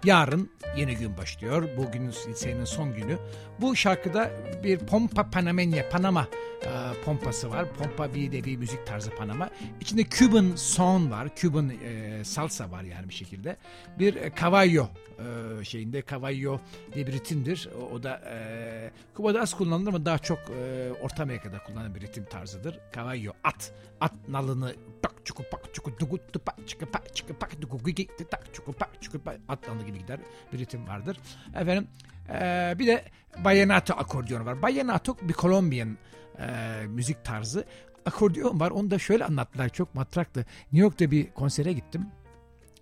Yarın 0.04 0.50
yeni 0.76 0.96
gün 0.96 1.16
başlıyor. 1.16 1.68
Bugün 1.76 2.10
senin 2.34 2.64
son 2.64 2.94
günü. 2.94 3.18
Bu 3.60 3.76
şarkıda 3.76 4.30
bir 4.64 4.78
pompa 4.78 5.30
panamenya, 5.30 5.88
Panama 5.88 6.28
e, 6.62 7.02
pompası 7.04 7.50
var. 7.50 7.72
Pompa 7.72 8.14
bir 8.14 8.32
de 8.32 8.44
bir 8.44 8.56
müzik 8.56 8.86
tarzı 8.86 9.10
Panama. 9.10 9.50
İçinde 9.80 10.04
Cuban 10.04 10.52
son 10.56 11.10
var. 11.10 11.28
Cuban 11.36 11.70
e, 11.70 12.24
salsa 12.24 12.70
var 12.70 12.82
yani 12.82 13.08
bir 13.08 13.14
şekilde. 13.14 13.56
Bir 13.98 14.14
e, 14.14 14.32
cavallo 14.40 14.88
e, 15.18 15.64
şeyinde 15.64 16.02
cavallo 16.10 16.60
diye 16.94 17.06
bir 17.06 17.12
ritimdir. 17.12 17.68
O, 17.80 17.94
o 17.94 18.02
da 18.02 18.20
e, 18.30 18.90
Küba'da 19.16 19.40
az 19.40 19.54
kullanılır 19.54 19.88
ama 19.88 20.04
daha 20.04 20.18
çok 20.18 20.38
e, 20.38 20.92
Orta 21.02 21.22
Amerika'da 21.22 21.58
kullanılan 21.58 21.94
bir 21.94 22.00
ritim 22.00 22.24
tarzıdır. 22.24 22.78
Cavallo 22.94 23.32
at. 23.44 23.72
At 24.00 24.12
nalını 24.28 24.74
tak 25.02 25.14
çuku 25.24 25.42
pak 25.50 25.74
çuku 25.74 25.98
dugu 25.98 26.18
pak 26.44 26.68
çuku 26.68 26.86
pak 26.86 27.16
çuku 27.16 27.34
pak 27.34 27.62
dugu 27.62 27.78
gigi 27.78 28.08
tak 28.30 28.54
çuku 28.54 28.72
pak 28.72 29.02
çuku 29.02 29.18
pak 29.18 29.36
at 29.48 29.68
nalı 29.68 29.84
gibi 29.86 29.98
gider 29.98 30.20
bir 30.52 30.58
ritim 30.58 30.88
vardır. 30.88 31.18
Efendim 31.54 31.88
e, 32.28 32.74
bir 32.78 32.86
de 32.86 33.04
Vallenato 33.42 33.94
akordiyonu 33.94 34.44
var. 34.44 34.52
Vallenato 34.62 35.16
bir 35.22 35.32
Kolombiyan 35.32 35.98
e, 36.38 36.46
müzik 36.86 37.24
tarzı. 37.24 37.64
Akordiyon 38.06 38.60
var. 38.60 38.70
Onu 38.70 38.90
da 38.90 38.98
şöyle 38.98 39.24
anlattılar. 39.24 39.68
Çok 39.68 39.94
matraktı. 39.94 40.40
New 40.72 40.78
York'ta 40.78 41.10
bir 41.10 41.30
konsere 41.30 41.72
gittim 41.72 42.06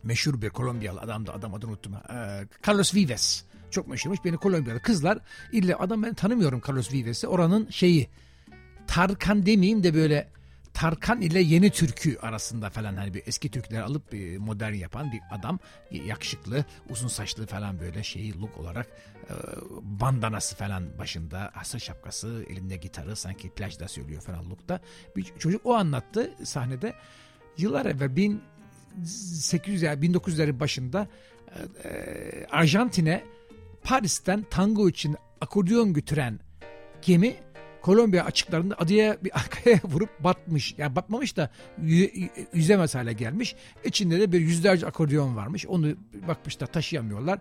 meşhur 0.04 0.42
bir 0.42 0.50
Kolombiyalı 0.50 1.00
adam 1.00 1.26
da 1.26 1.34
adam 1.34 1.54
adını 1.54 1.70
unuttum. 1.70 1.92
Ee, 1.94 2.46
Carlos 2.68 2.94
Vives. 2.94 3.44
Çok 3.70 3.88
meşhurmuş. 3.88 4.24
Beni 4.24 4.36
Kolombiyalı 4.36 4.80
kızlar. 4.80 5.18
İlle 5.52 5.74
adam 5.74 6.02
ben 6.02 6.14
tanımıyorum 6.14 6.62
Carlos 6.68 6.92
Vives'i. 6.92 7.28
Oranın 7.28 7.70
şeyi 7.70 8.08
Tarkan 8.86 9.46
demeyeyim 9.46 9.82
de 9.82 9.94
böyle 9.94 10.28
Tarkan 10.74 11.20
ile 11.20 11.40
yeni 11.40 11.70
türkü 11.70 12.18
arasında 12.18 12.70
falan 12.70 12.96
hani 12.96 13.14
bir 13.14 13.22
eski 13.26 13.50
türküleri 13.50 13.82
alıp 13.82 14.14
e, 14.14 14.38
modern 14.38 14.72
yapan 14.72 15.12
bir 15.12 15.20
adam. 15.30 15.58
Yakışıklı, 15.90 16.64
uzun 16.90 17.08
saçlı 17.08 17.46
falan 17.46 17.80
böyle 17.80 18.02
şeyi 18.02 18.40
look 18.40 18.58
olarak 18.58 18.86
e, 19.22 19.32
bandanası 19.82 20.56
falan 20.56 20.98
başında, 20.98 21.52
asır 21.54 21.78
şapkası, 21.78 22.44
elinde 22.48 22.76
gitarı 22.76 23.16
sanki 23.16 23.50
plajda 23.50 23.88
söylüyor 23.88 24.22
falan 24.22 24.50
lookta. 24.50 24.80
Bir 25.16 25.24
çocuk 25.38 25.66
o 25.66 25.74
anlattı 25.74 26.34
sahnede. 26.44 26.94
Yıllar 27.58 27.86
evvel 27.86 28.16
1800 28.16 29.82
ya 29.82 29.94
1900'lerin 29.94 30.60
başında 30.60 31.08
e, 31.84 31.88
e, 31.88 32.46
Arjantin'e 32.50 33.24
Paris'ten 33.82 34.44
tango 34.50 34.88
için 34.88 35.16
akordeon 35.40 35.92
götüren 35.92 36.40
gemi 37.02 37.36
Kolombiya 37.84 38.24
açıklarında 38.24 38.74
adaya 38.78 39.16
bir 39.24 39.30
arkaya 39.38 39.80
vurup 39.84 40.24
batmış. 40.24 40.74
Yani 40.78 40.96
batmamış 40.96 41.36
da 41.36 41.50
yü- 41.82 42.30
yüzemez 42.54 42.94
hale 42.94 43.12
gelmiş. 43.12 43.56
İçinde 43.84 44.20
de 44.20 44.32
bir 44.32 44.40
yüzlerce 44.40 44.86
akordeon 44.86 45.36
varmış. 45.36 45.66
Onu 45.66 45.96
bakmışlar 46.28 46.66
taşıyamıyorlar. 46.66 47.38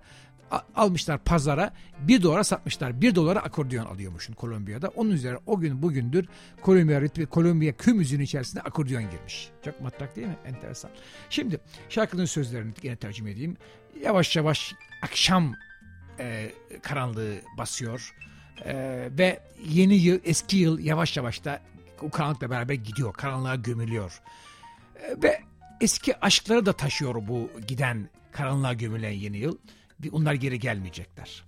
Almışlar 0.76 1.24
pazara 1.24 1.74
bir 2.00 2.24
dolara 2.24 2.44
satmışlar. 2.44 3.02
Bir 3.02 3.16
dolara 3.16 3.40
akordeon 3.40 3.86
alıyormuşsun 3.86 4.34
Kolombiya'da. 4.34 4.88
Onun 4.88 5.12
üzerine 5.12 5.40
o 5.46 5.60
gün 5.60 5.82
bugündür 5.82 6.28
Kolombiya 6.62 7.02
ritmi, 7.02 7.26
Kolombiya 7.26 7.78
kü 7.78 8.04
içerisinde 8.04 8.62
akordeon 8.62 9.04
girmiş. 9.12 9.50
Çok 9.66 9.82
matrak 9.82 10.16
değil 10.16 10.28
mi? 10.28 10.38
Enteresan. 10.46 10.92
Şimdi 11.30 11.60
şarkının 11.90 12.26
sözlerini 12.26 12.74
yine 12.84 12.96
tercüme 12.96 13.32
edeyim. 13.32 13.58
Yavaş 14.02 14.36
yavaş 14.36 14.74
akşam 15.02 15.56
e, 16.20 16.52
karanlığı 16.82 17.36
basıyor. 17.58 18.14
E, 18.66 18.74
ve 19.12 19.40
yeni 19.70 19.96
yıl, 19.96 20.20
eski 20.24 20.58
yıl 20.58 20.80
yavaş 20.80 21.18
yavaş 21.18 21.46
da 21.46 21.62
o 22.02 22.10
karanlıkla 22.10 22.50
beraber 22.50 22.74
gidiyor. 22.74 23.14
Karanlığa 23.14 23.56
gömülüyor. 23.56 24.22
E, 24.96 25.22
ve 25.24 25.42
eski 25.82 26.20
aşkları 26.20 26.66
da 26.66 26.74
taşıyor 26.74 27.16
bu 27.28 27.52
giden 27.68 28.10
karanlığa 28.32 28.74
gömülen 28.74 29.12
yeni 29.12 29.38
yıl. 29.38 29.58
Onlar 30.12 30.34
geri 30.34 30.60
gelmeyecekler. 30.60 31.44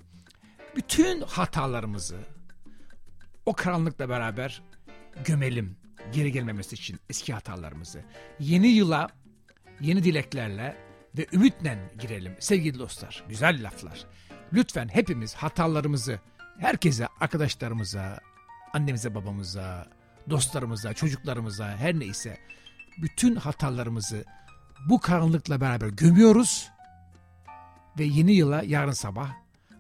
Bütün 0.76 1.22
hatalarımızı 1.22 2.18
o 3.46 3.54
karanlıkla 3.54 4.10
beraber 4.10 4.62
gömelim. 5.26 5.78
Geri 6.14 6.32
gelmemesi 6.32 6.76
için 6.76 7.00
eski 7.10 7.34
hatalarımızı. 7.34 8.02
Yeni 8.40 8.68
yıla 8.68 9.10
yeni 9.82 10.04
dileklerle 10.04 10.78
ve 11.18 11.28
ümitle 11.34 11.92
girelim 12.00 12.36
sevgili 12.40 12.80
dostlar. 12.80 13.24
Güzel 13.30 13.64
laflar. 13.64 14.06
Lütfen 14.54 14.88
hepimiz 14.88 15.36
hatalarımızı 15.36 16.20
herkese, 16.60 17.08
arkadaşlarımıza, 17.20 18.20
annemize, 18.74 19.16
babamıza, 19.16 19.88
dostlarımıza, 20.30 20.94
çocuklarımıza 20.94 21.68
her 21.68 22.00
neyse 22.00 22.38
bütün 23.02 23.36
hatalarımızı 23.36 24.26
bu 24.90 25.00
karanlıkla 25.00 25.62
beraber 25.62 25.88
gömüyoruz 25.88 26.70
ve 28.00 28.04
yeni 28.04 28.34
yıla 28.34 28.64
yarın 28.64 28.92
sabah 28.92 29.32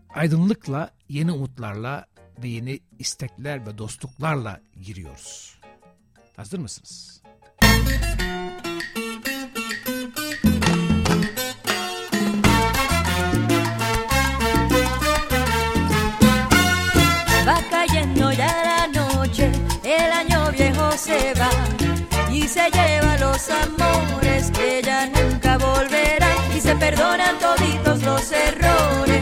aydınlıkla, 0.09 0.91
yeni 1.09 1.31
umutlarla 1.31 2.05
ve 2.43 2.47
yeni 2.47 2.79
istekler 2.99 3.67
ve 3.67 3.77
dostluklarla 3.77 4.61
giriyoruz. 4.81 5.59
Hazır 6.35 6.59
mısınız? 6.59 7.21
Va 7.63 8.44
se 21.06 21.36
va 21.36 21.52
y 22.32 22.48
se 22.48 22.68
lleva 22.72 23.15
los 23.20 23.50
amores 23.50 24.50
que 24.50 24.82
ya 24.84 25.06
nunca 25.06 25.56
volverán 25.60 26.38
y 26.58 26.60
se 26.60 26.76
perdonan 26.78 27.38
toditos 27.38 28.02
los 28.02 28.32
errores 28.32 29.14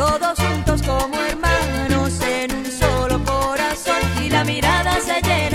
Todos 0.00 0.38
juntos 0.38 0.80
como 0.80 1.14
hermanos 1.20 2.22
en 2.22 2.56
un 2.56 2.64
solo 2.64 3.22
corazón. 3.22 4.00
Y 4.24 4.30
la 4.30 4.44
mirada 4.44 4.98
se 4.98 5.20
llena 5.20 5.49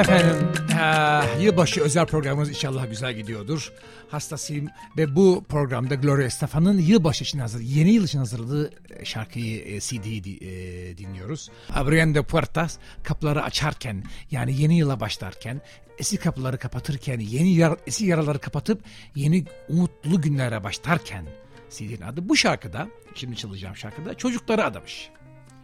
Efendim 0.00 0.48
eee, 0.70 1.44
yılbaşı 1.44 1.80
özel 1.82 2.06
programımız 2.06 2.48
inşallah 2.48 2.90
güzel 2.90 3.12
gidiyordur. 3.14 3.72
Hastasıyım 4.10 4.68
ve 4.96 5.16
bu 5.16 5.44
programda 5.48 5.94
Gloria 5.94 6.24
Estefan'ın 6.24 6.78
yılbaşı 6.78 7.24
için 7.24 7.38
hazır, 7.38 7.60
yeni 7.60 7.90
yıl 7.90 8.04
için 8.04 8.18
hazırladığı 8.18 8.70
e, 8.90 9.04
şarkıyı 9.04 9.62
e, 9.62 9.80
CD'yi 9.80 10.24
di- 10.24 10.44
e, 10.46 10.98
dinliyoruz. 10.98 11.50
Abriendo 11.74 12.22
puertas 12.22 12.78
kapıları 13.04 13.42
açarken 13.42 14.04
yani 14.30 14.60
yeni 14.62 14.78
yıla 14.78 15.00
başlarken 15.00 15.60
eski 15.98 16.16
kapıları 16.16 16.58
kapatırken 16.58 17.18
yeni 17.20 17.54
yar, 17.54 17.76
eski 17.86 18.04
yaraları 18.04 18.38
kapatıp 18.38 18.82
yeni 19.14 19.44
umutlu 19.68 20.20
günlere 20.20 20.64
başlarken 20.64 21.24
CD'nin 21.70 22.00
adı. 22.02 22.28
Bu 22.28 22.36
şarkıda 22.36 22.88
şimdi 23.14 23.36
çalacağım 23.36 23.76
şarkıda 23.76 24.14
çocukları 24.14 24.64
adamış. 24.64 25.10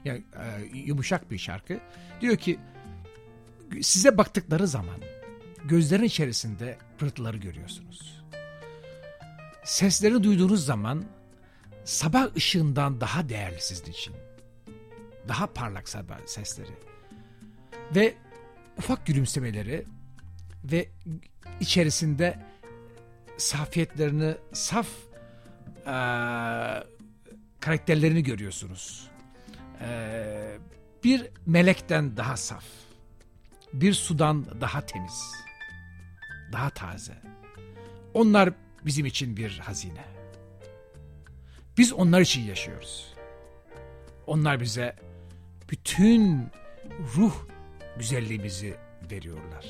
Yani 0.04 0.18
e, 0.18 0.76
yumuşak 0.78 1.30
bir 1.30 1.38
şarkı. 1.38 1.78
Diyor 2.20 2.36
ki 2.36 2.58
size 3.82 4.18
baktıkları 4.18 4.66
zaman 4.68 5.00
gözlerin 5.64 6.04
içerisinde 6.04 6.78
pırıltıları 6.98 7.36
görüyorsunuz. 7.36 8.22
Sesleri 9.64 10.22
duyduğunuz 10.22 10.64
zaman 10.66 11.04
sabah 11.84 12.36
ışığından 12.36 13.00
daha 13.00 13.28
değerli 13.28 13.60
sizin 13.60 13.92
için. 13.92 14.14
Daha 15.28 15.46
parlak 15.46 15.88
sabah 15.88 16.18
sesleri. 16.26 16.72
Ve 17.94 18.14
ufak 18.78 19.06
gülümsemeleri 19.06 19.84
ve 20.64 20.88
içerisinde 21.60 22.38
safiyetlerini, 23.36 24.34
saf 24.52 24.86
eee, 25.86 26.84
karakterlerini 27.60 28.22
görüyorsunuz. 28.22 29.10
Eee, 29.80 30.58
bir 31.04 31.30
melekten 31.46 32.16
daha 32.16 32.36
saf 32.36 32.64
bir 33.80 33.92
sudan 33.94 34.60
daha 34.60 34.86
temiz, 34.86 35.32
daha 36.52 36.70
taze. 36.70 37.14
Onlar 38.14 38.50
bizim 38.84 39.06
için 39.06 39.36
bir 39.36 39.58
hazine. 39.58 40.04
Biz 41.78 41.92
onlar 41.92 42.20
için 42.20 42.42
yaşıyoruz. 42.42 43.14
Onlar 44.26 44.60
bize 44.60 44.96
bütün 45.70 46.48
ruh 47.16 47.34
güzelliğimizi 47.98 48.76
veriyorlar. 49.10 49.66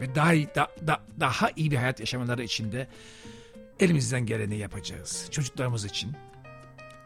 Ve 0.00 0.14
daha 0.14 0.32
da- 0.32 0.70
da- 0.86 1.00
daha 1.20 1.50
iyi 1.56 1.70
bir 1.70 1.76
hayat 1.76 2.00
yaşamaları 2.00 2.42
için 2.44 2.72
de 2.72 2.88
elimizden 3.80 4.26
geleni 4.26 4.56
yapacağız. 4.56 5.28
Çocuklarımız 5.30 5.84
için. 5.84 6.12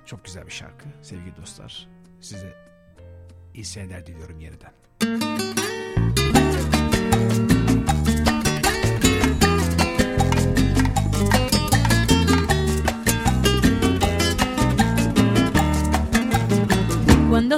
Çok 0.06 0.24
güzel 0.24 0.46
bir 0.46 0.52
şarkı 0.52 0.84
sevgili 1.02 1.36
dostlar. 1.36 1.88
Size 2.20 2.54
iyi 3.54 3.64
seneler 3.64 4.06
diliyorum 4.06 4.40
yeniden. 4.40 4.72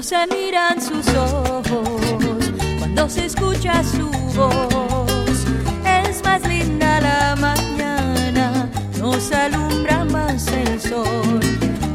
Cuando 0.00 0.16
se 0.16 0.34
miran 0.34 0.80
sus 0.80 1.06
ojos, 1.14 2.50
cuando 2.78 3.06
se 3.10 3.26
escucha 3.26 3.84
su 3.84 4.08
voz, 4.34 5.44
es 5.84 6.24
más 6.24 6.40
linda 6.48 7.02
la 7.02 7.36
mañana, 7.36 8.66
nos 8.98 9.30
alumbra 9.30 10.06
más 10.06 10.46
el 10.48 10.80
sol. 10.80 11.40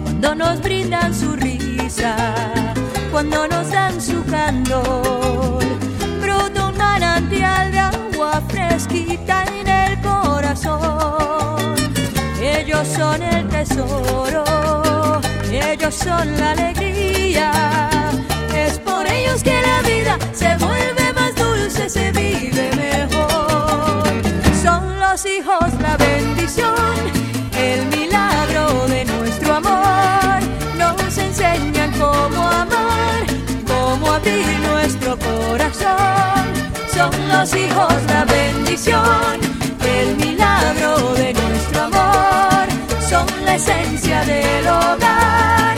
Cuando 0.03 0.35
nos 0.35 0.61
brindan 0.61 1.15
su 1.15 1.35
risa, 1.35 2.15
cuando 3.11 3.47
nos 3.47 3.71
dan 3.71 3.99
su 3.99 4.23
candor. 4.25 5.63
Brota 6.21 6.67
un 6.67 6.77
manantial 6.77 7.71
de 7.71 7.79
agua 7.79 8.39
fresquita 8.49 9.45
en 9.45 9.67
el 9.67 10.01
corazón. 10.01 11.73
Ellos 12.39 12.87
son 12.87 13.23
el 13.23 13.47
tesoro, 13.47 14.43
ellos 15.51 15.95
son 15.95 16.37
la 16.37 16.51
alegría. 16.51 17.04
Es 17.35 18.79
por 18.79 19.05
ellos 19.07 19.43
que 19.43 19.61
la 19.61 19.81
vida 19.81 20.17
se 20.33 20.55
vuelve 20.57 21.13
más 21.13 21.35
dulce, 21.35 21.89
se 21.89 22.11
vive 22.11 22.71
mejor. 22.75 24.03
Son 24.63 24.99
los 24.99 25.25
hijos 25.25 25.73
la 25.81 25.97
bendición, 25.97 26.95
el 27.57 27.85
milagro 27.87 28.87
de 28.87 29.05
nuestro 29.05 29.55
amor. 29.55 30.39
Nos 30.77 31.17
enseñan 31.17 31.91
cómo 31.93 32.41
amar, 32.49 33.25
cómo 33.67 34.11
abrir 34.13 34.59
nuestro 34.71 35.17
corazón. 35.19 36.45
Son 36.93 37.11
los 37.29 37.53
hijos 37.55 37.93
la 38.07 38.25
bendición, 38.25 39.39
el 39.83 40.15
milagro 40.15 41.13
de 41.15 41.33
nuestro 41.33 41.81
amor. 41.83 42.67
Son 43.09 43.25
la 43.45 43.55
esencia 43.55 44.23
del 44.25 44.67
hogar, 44.67 45.75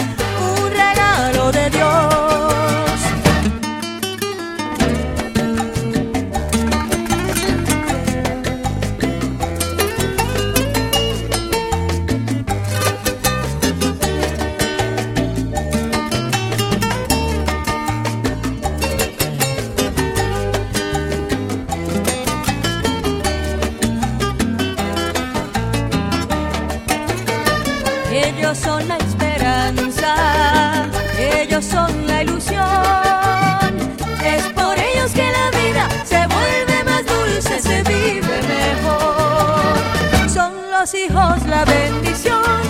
ellos 31.19 31.65
son 31.65 32.07
la 32.07 32.23
ilusión. 32.23 32.63
Es 34.23 34.43
por 34.53 34.77
ellos 34.77 35.11
que 35.11 35.31
la 35.31 35.49
vida 35.59 35.87
se 36.05 36.27
vuelve 36.27 36.83
más 36.85 37.03
dulce, 37.05 37.59
se 37.59 37.83
vive 37.83 38.41
mejor. 38.47 40.29
Son 40.29 40.51
los 40.71 40.93
hijos 40.93 41.45
la 41.47 41.65
bendición, 41.65 42.61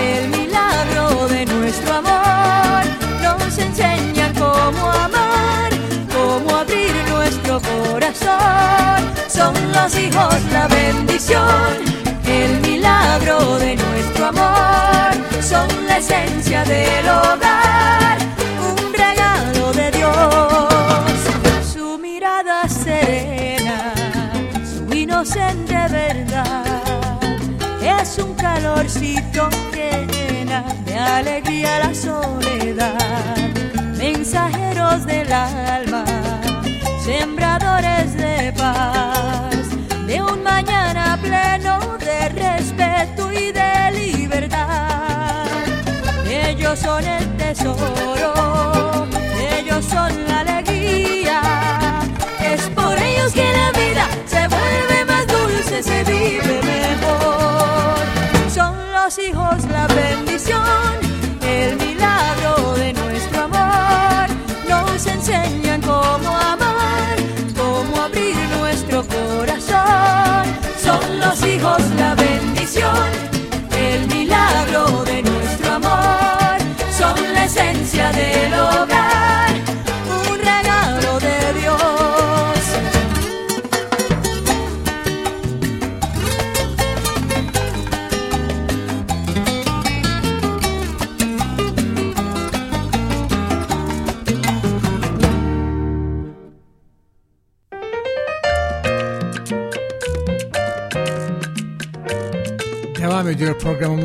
el 0.00 0.28
milagro 0.28 1.28
de 1.28 1.46
nuestro 1.46 1.94
amor. 1.94 2.84
Nos 3.22 3.58
enseñan 3.58 4.32
cómo 4.34 4.90
amar, 4.90 5.70
cómo 6.12 6.56
abrir 6.56 6.92
nuestro 7.08 7.60
corazón. 7.60 9.00
Son 9.28 9.54
los 9.72 9.96
hijos 9.96 10.34
la 10.52 10.68
bendición, 10.68 11.99
el 12.30 12.60
milagro 12.60 13.58
de 13.58 13.76
nuestro 13.76 14.26
amor. 14.26 15.10
Son 15.42 15.68
la 15.86 15.98
esencia 15.98 16.64
del 16.64 17.08
hogar, 17.08 18.18
un 18.70 18.92
regalo 18.92 19.72
de 19.72 19.90
Dios. 19.90 21.14
Su 21.72 21.98
mirada 21.98 22.68
serena, 22.68 23.92
su 24.64 24.94
inocente 24.94 25.76
verdad, 25.90 27.20
es 27.82 28.18
un 28.18 28.34
calorcito 28.34 29.48
que 29.72 30.06
llena 30.12 30.64
de 30.84 30.96
alegría 30.96 31.80
la 31.80 31.94
soledad. 31.94 33.36
Mensajeros 33.98 35.04
del 35.06 35.32
alma, 35.32 36.04
sembradores 37.04 38.14
de 38.14 38.52
paz, 38.56 39.66
de 40.06 40.22
un 40.22 40.42
mañana 40.42 41.18
pleno 41.20 41.59
de 41.98 42.28
respeto 42.30 43.32
y 43.32 43.52
de 43.52 43.90
libertad. 43.92 45.46
Ellos 46.28 46.78
son 46.78 47.04
el 47.04 47.36
tesoro, 47.36 49.06
ellos 49.58 49.84
son 49.84 50.12
la 50.28 50.40
alegría. 50.40 51.40
Es 52.40 52.62
por 52.70 52.96
ellos 52.98 53.32
que 53.32 53.52
la 53.52 53.70
vida 53.72 54.06
se 54.26 54.48
vuelve 54.48 55.04
más 55.06 55.26
dulce, 55.26 55.82
se 55.82 56.04
vive 56.04 56.60
mejor. 56.62 57.98
Son 58.54 58.74
los 58.92 59.18
hijos 59.18 59.64
la 59.70 59.86
bendición, 59.88 60.62
hijos 71.60 71.82
la 71.96 72.14
bendición, 72.14 73.06
el 73.76 74.06
milagro 74.08 75.04
de 75.04 75.22
nuestro 75.22 75.72
amor. 75.74 76.58
Son 76.96 77.14
la 77.34 77.44
esencia 77.44 78.10
del 78.12 78.54
hogar, 78.54 78.89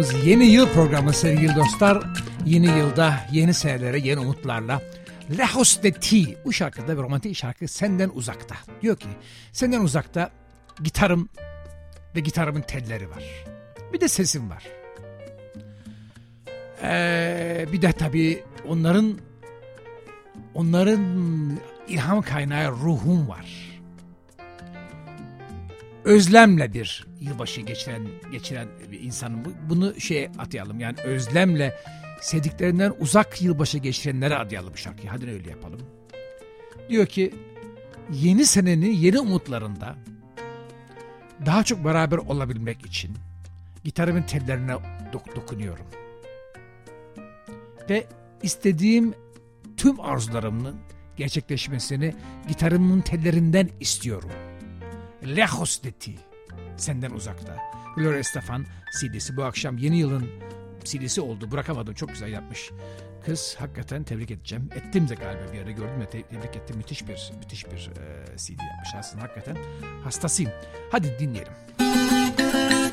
programımız. 0.06 0.28
Yeni 0.28 0.46
yıl 0.46 0.70
programı 0.70 1.14
sevgili 1.14 1.56
dostlar. 1.56 2.04
Yeni 2.46 2.78
yılda 2.78 3.28
yeni 3.32 3.54
senelere 3.54 4.00
yeni 4.00 4.20
umutlarla. 4.20 4.82
Lejos 5.38 5.84
de 5.84 5.92
ti. 5.92 6.38
Bu 6.46 6.54
şarkıda 6.54 6.98
bir 6.98 7.02
romantik 7.04 7.36
şarkı 7.36 7.68
senden 7.68 8.12
uzakta. 8.14 8.56
Diyor 8.82 8.98
ki 8.98 9.08
senden 9.52 9.82
uzakta 9.82 10.30
gitarım 10.84 11.30
ve 12.16 12.20
gitarımın 12.20 12.62
telleri 12.62 13.10
var. 13.10 13.24
Bir 13.94 14.02
de 14.02 14.08
sesim 14.08 14.50
var. 14.50 14.64
Ee, 16.84 17.66
bir 17.72 17.82
de 17.82 17.92
tabii 17.92 18.44
onların 18.68 19.20
onların 20.54 21.02
ilham 21.88 22.22
kaynağı 22.22 22.72
ruhum 22.72 23.28
var 23.30 23.65
özlemle 26.06 26.74
bir 26.74 27.06
yılbaşı 27.22 27.62
geçiren 27.62 28.08
geçiren 28.32 28.68
bir 28.92 29.00
insanım. 29.02 29.46
Bu- 29.46 29.54
Bunu 29.70 30.00
şey 30.00 30.30
atayalım 30.38 30.80
yani 30.80 30.98
özlemle 31.02 31.76
sevdiklerinden 32.22 32.94
uzak 33.00 33.42
yılbaşı 33.42 33.78
geçirenlere 33.78 34.36
adayalım 34.36 34.74
bu 34.74 34.78
şarkıyı. 34.78 35.10
Hadi 35.10 35.30
öyle 35.32 35.50
yapalım. 35.50 35.82
Diyor 36.90 37.06
ki 37.06 37.34
yeni 38.12 38.46
senenin 38.46 38.92
yeni 38.92 39.20
umutlarında 39.20 39.96
daha 41.46 41.64
çok 41.64 41.86
beraber 41.86 42.18
olabilmek 42.18 42.86
için 42.86 43.12
gitarımın 43.84 44.22
tellerine 44.24 44.72
dok- 45.14 45.36
dokunuyorum. 45.36 45.86
Ve 47.90 48.08
istediğim 48.44 49.14
tüm 49.78 50.00
arzularımın 50.00 50.76
gerçekleşmesini 51.18 52.16
gitarımın 52.48 53.02
tellerinden 53.02 53.70
istiyorum. 53.80 54.30
Lejos 55.26 55.84
de 55.84 55.92
ti. 55.92 56.16
Senden 56.78 57.12
uzakta. 57.12 57.58
Gloria 57.96 58.20
Estefan 58.20 58.66
CD'si 59.00 59.38
bu 59.38 59.44
akşam 59.44 59.78
yeni 59.78 59.98
yılın 59.98 60.30
CD'si 60.84 61.22
oldu. 61.22 61.52
Bırakamadım. 61.52 61.94
Çok 61.94 62.10
güzel 62.10 62.32
yapmış. 62.32 62.72
Kız 63.26 63.56
hakikaten 63.60 64.04
tebrik 64.04 64.32
edeceğim. 64.32 64.70
Ettim 64.76 65.10
de 65.10 65.16
galiba 65.16 65.52
bir 65.54 65.58
yerde 65.58 65.72
gördüm 65.72 66.00
ve 66.02 66.06
te- 66.10 66.24
tebrik 66.24 66.56
ettim. 66.56 66.78
Müthiş 66.78 67.08
bir 67.08 67.32
müthiş 67.40 67.66
bir 67.66 67.78
e, 67.78 68.38
CD 68.38 68.50
yapmış 68.50 68.90
aslında 69.00 69.24
hakikaten. 69.24 69.58
Hastasıyım. 70.04 70.52
Hadi 70.92 71.20
dinleyelim. 71.20 71.54
Tengo 71.78 72.85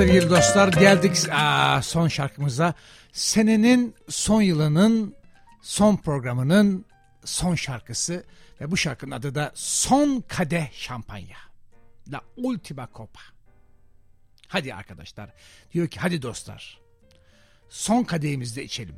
sevgili 0.00 0.30
dostlar 0.30 0.72
geldik 0.72 1.16
aa, 1.30 1.82
son 1.82 2.08
şarkımıza. 2.08 2.74
Senenin 3.12 3.94
son 4.08 4.42
yılının 4.42 5.14
son 5.62 5.96
programının 5.96 6.84
son 7.24 7.54
şarkısı 7.54 8.24
ve 8.60 8.70
bu 8.70 8.76
şarkının 8.76 9.10
adı 9.10 9.34
da 9.34 9.52
Son 9.54 10.24
Kadeh 10.28 10.72
Şampanya. 10.72 11.36
La 12.12 12.20
Ultima 12.36 12.88
Copa. 12.94 13.20
Hadi 14.48 14.74
arkadaşlar 14.74 15.30
diyor 15.72 15.88
ki 15.88 16.00
hadi 16.00 16.22
dostlar 16.22 16.80
son 17.68 18.04
kadehimizde 18.04 18.64
içelim. 18.64 18.96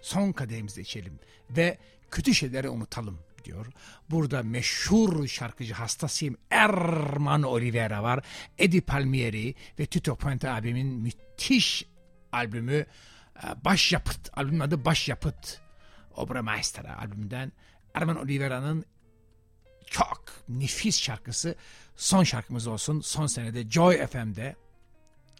Son 0.00 0.32
kadehimizde 0.32 0.80
içelim 0.80 1.18
ve 1.50 1.78
kötü 2.10 2.34
şeyleri 2.34 2.68
unutalım 2.68 3.18
diyor. 3.46 3.66
Burada 4.10 4.42
meşhur 4.42 5.26
şarkıcı 5.26 5.74
hastasıyım 5.74 6.36
Erman 6.50 7.42
Olivera 7.42 8.02
var. 8.02 8.24
Eddie 8.58 8.80
Palmieri 8.80 9.54
ve 9.78 9.86
Tito 9.86 10.16
Puente 10.16 10.50
abimin 10.50 10.86
müthiş 10.86 11.84
albümü 12.32 12.74
e, 12.74 13.64
Başyapıt. 13.64 14.30
Albümün 14.38 14.60
adı 14.60 14.84
Başyapıt. 14.84 15.60
Obra 16.16 16.42
Maestra 16.42 16.98
albümünden 16.98 17.52
Erman 17.94 18.16
Olivera'nın 18.16 18.84
çok 19.86 20.24
nefis 20.48 21.02
şarkısı 21.02 21.54
son 21.96 22.24
şarkımız 22.24 22.66
olsun. 22.66 23.00
Son 23.00 23.26
senede 23.26 23.70
Joy 23.70 24.06
FM'de 24.06 24.56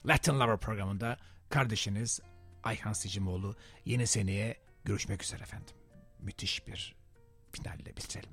Latin 0.06 0.40
Lover 0.40 0.56
programında 0.56 1.16
kardeşiniz 1.48 2.20
Ayhan 2.64 2.92
Sicimoğlu 2.92 3.56
yeni 3.84 4.06
seneye 4.06 4.56
görüşmek 4.84 5.22
üzere 5.22 5.42
efendim. 5.42 5.74
Müthiş 6.20 6.66
bir 6.66 6.95
Akpınar 7.56 7.74
ile 7.78 7.96
bitirelim. 7.96 8.30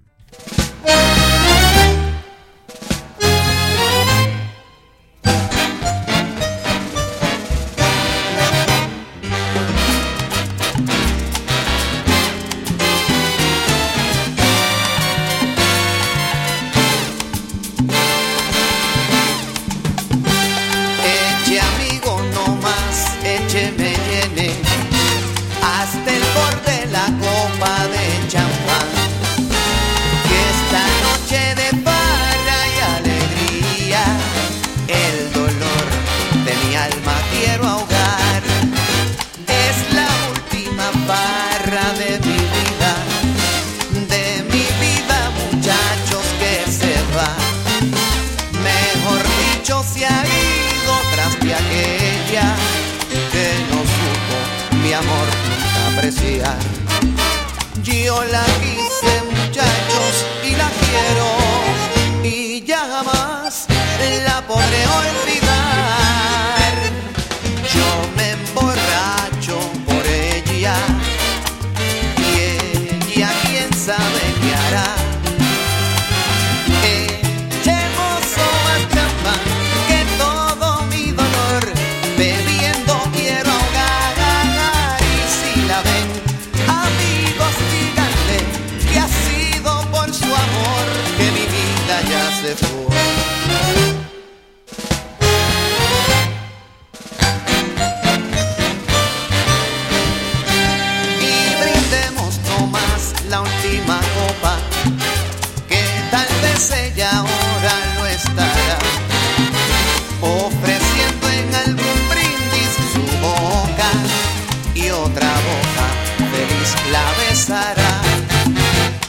Feliz 116.31 116.71
la 116.91 117.05
besará. 117.19 117.93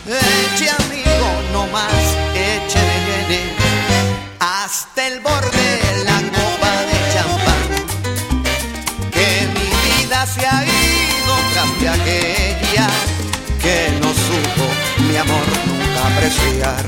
Eche 0.07 0.69
amigo, 0.71 1.29
no 1.53 1.67
más, 1.69 2.05
eche 2.35 2.79
de 3.29 3.41
hasta 4.41 5.07
el 5.07 5.21
borde 5.21 5.69
la 6.05 6.19
copa 6.37 6.73
de 6.89 6.97
champán. 7.13 7.69
Que 9.11 9.29
mi 9.55 9.69
vida 9.87 10.27
se 10.27 10.47
ha 10.47 10.65
ido 10.65 11.35
tras 11.53 11.81
de 11.81 11.89
aquella 11.89 12.89
que 13.63 13.91
no 14.01 14.09
supo 14.09 14.67
mi 15.09 15.17
amor 15.17 15.47
nunca 15.67 16.01
apreciar. 16.13 16.85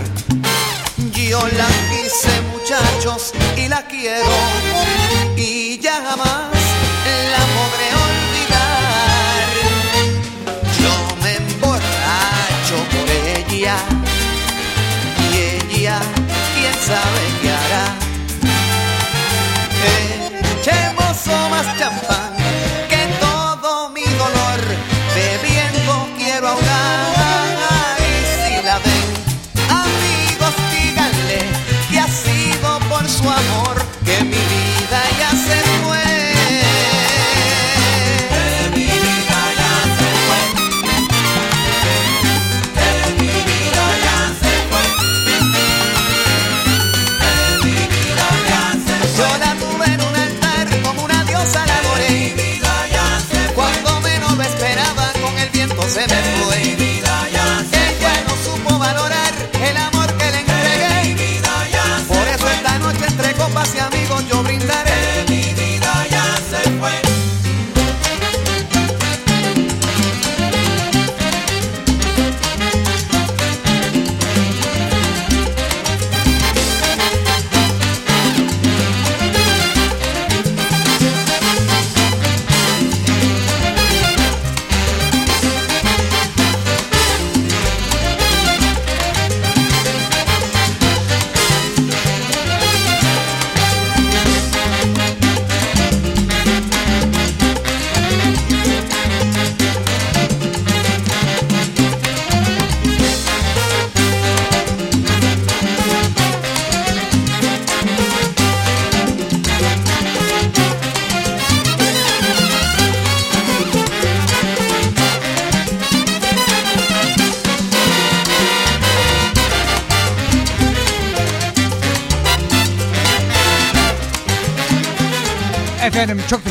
Yo 1.12 1.41
la 1.49 1.68
quise 1.91 2.41
muchachos 2.53 3.33
y 3.57 3.68
la 3.68 3.83
quiero 3.87 5.05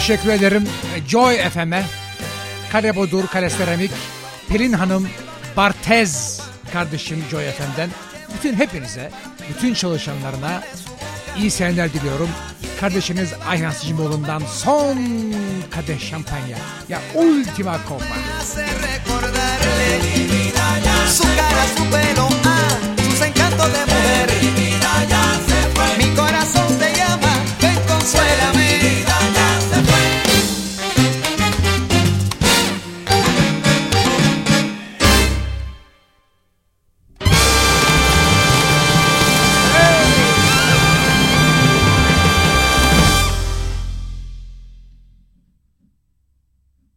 teşekkür 0.07 0.29
ederim 0.29 0.69
Joy 1.07 1.37
FM'e, 1.37 1.85
Kale 2.71 2.95
Bodur, 2.95 3.27
Kale 3.27 3.49
Seramik, 3.49 3.91
Pelin 4.49 4.73
Hanım, 4.73 5.09
Bartez 5.57 6.41
kardeşim 6.73 7.23
Joy 7.31 7.43
FM'den. 7.43 7.89
Bütün 8.37 8.53
hepinize, 8.53 9.11
bütün 9.49 9.73
çalışanlarına 9.73 10.63
iyi 11.37 11.51
seneler 11.51 11.93
diliyorum. 11.93 12.29
Kardeşiniz 12.79 13.33
Ayhan 13.49 13.71
Sicimoğlu'ndan 13.71 14.41
son 14.53 14.97
kadeh 15.71 15.99
şampanya. 15.99 16.57
Ya 16.89 17.01
ultima 17.15 17.79
copa. 17.89 18.05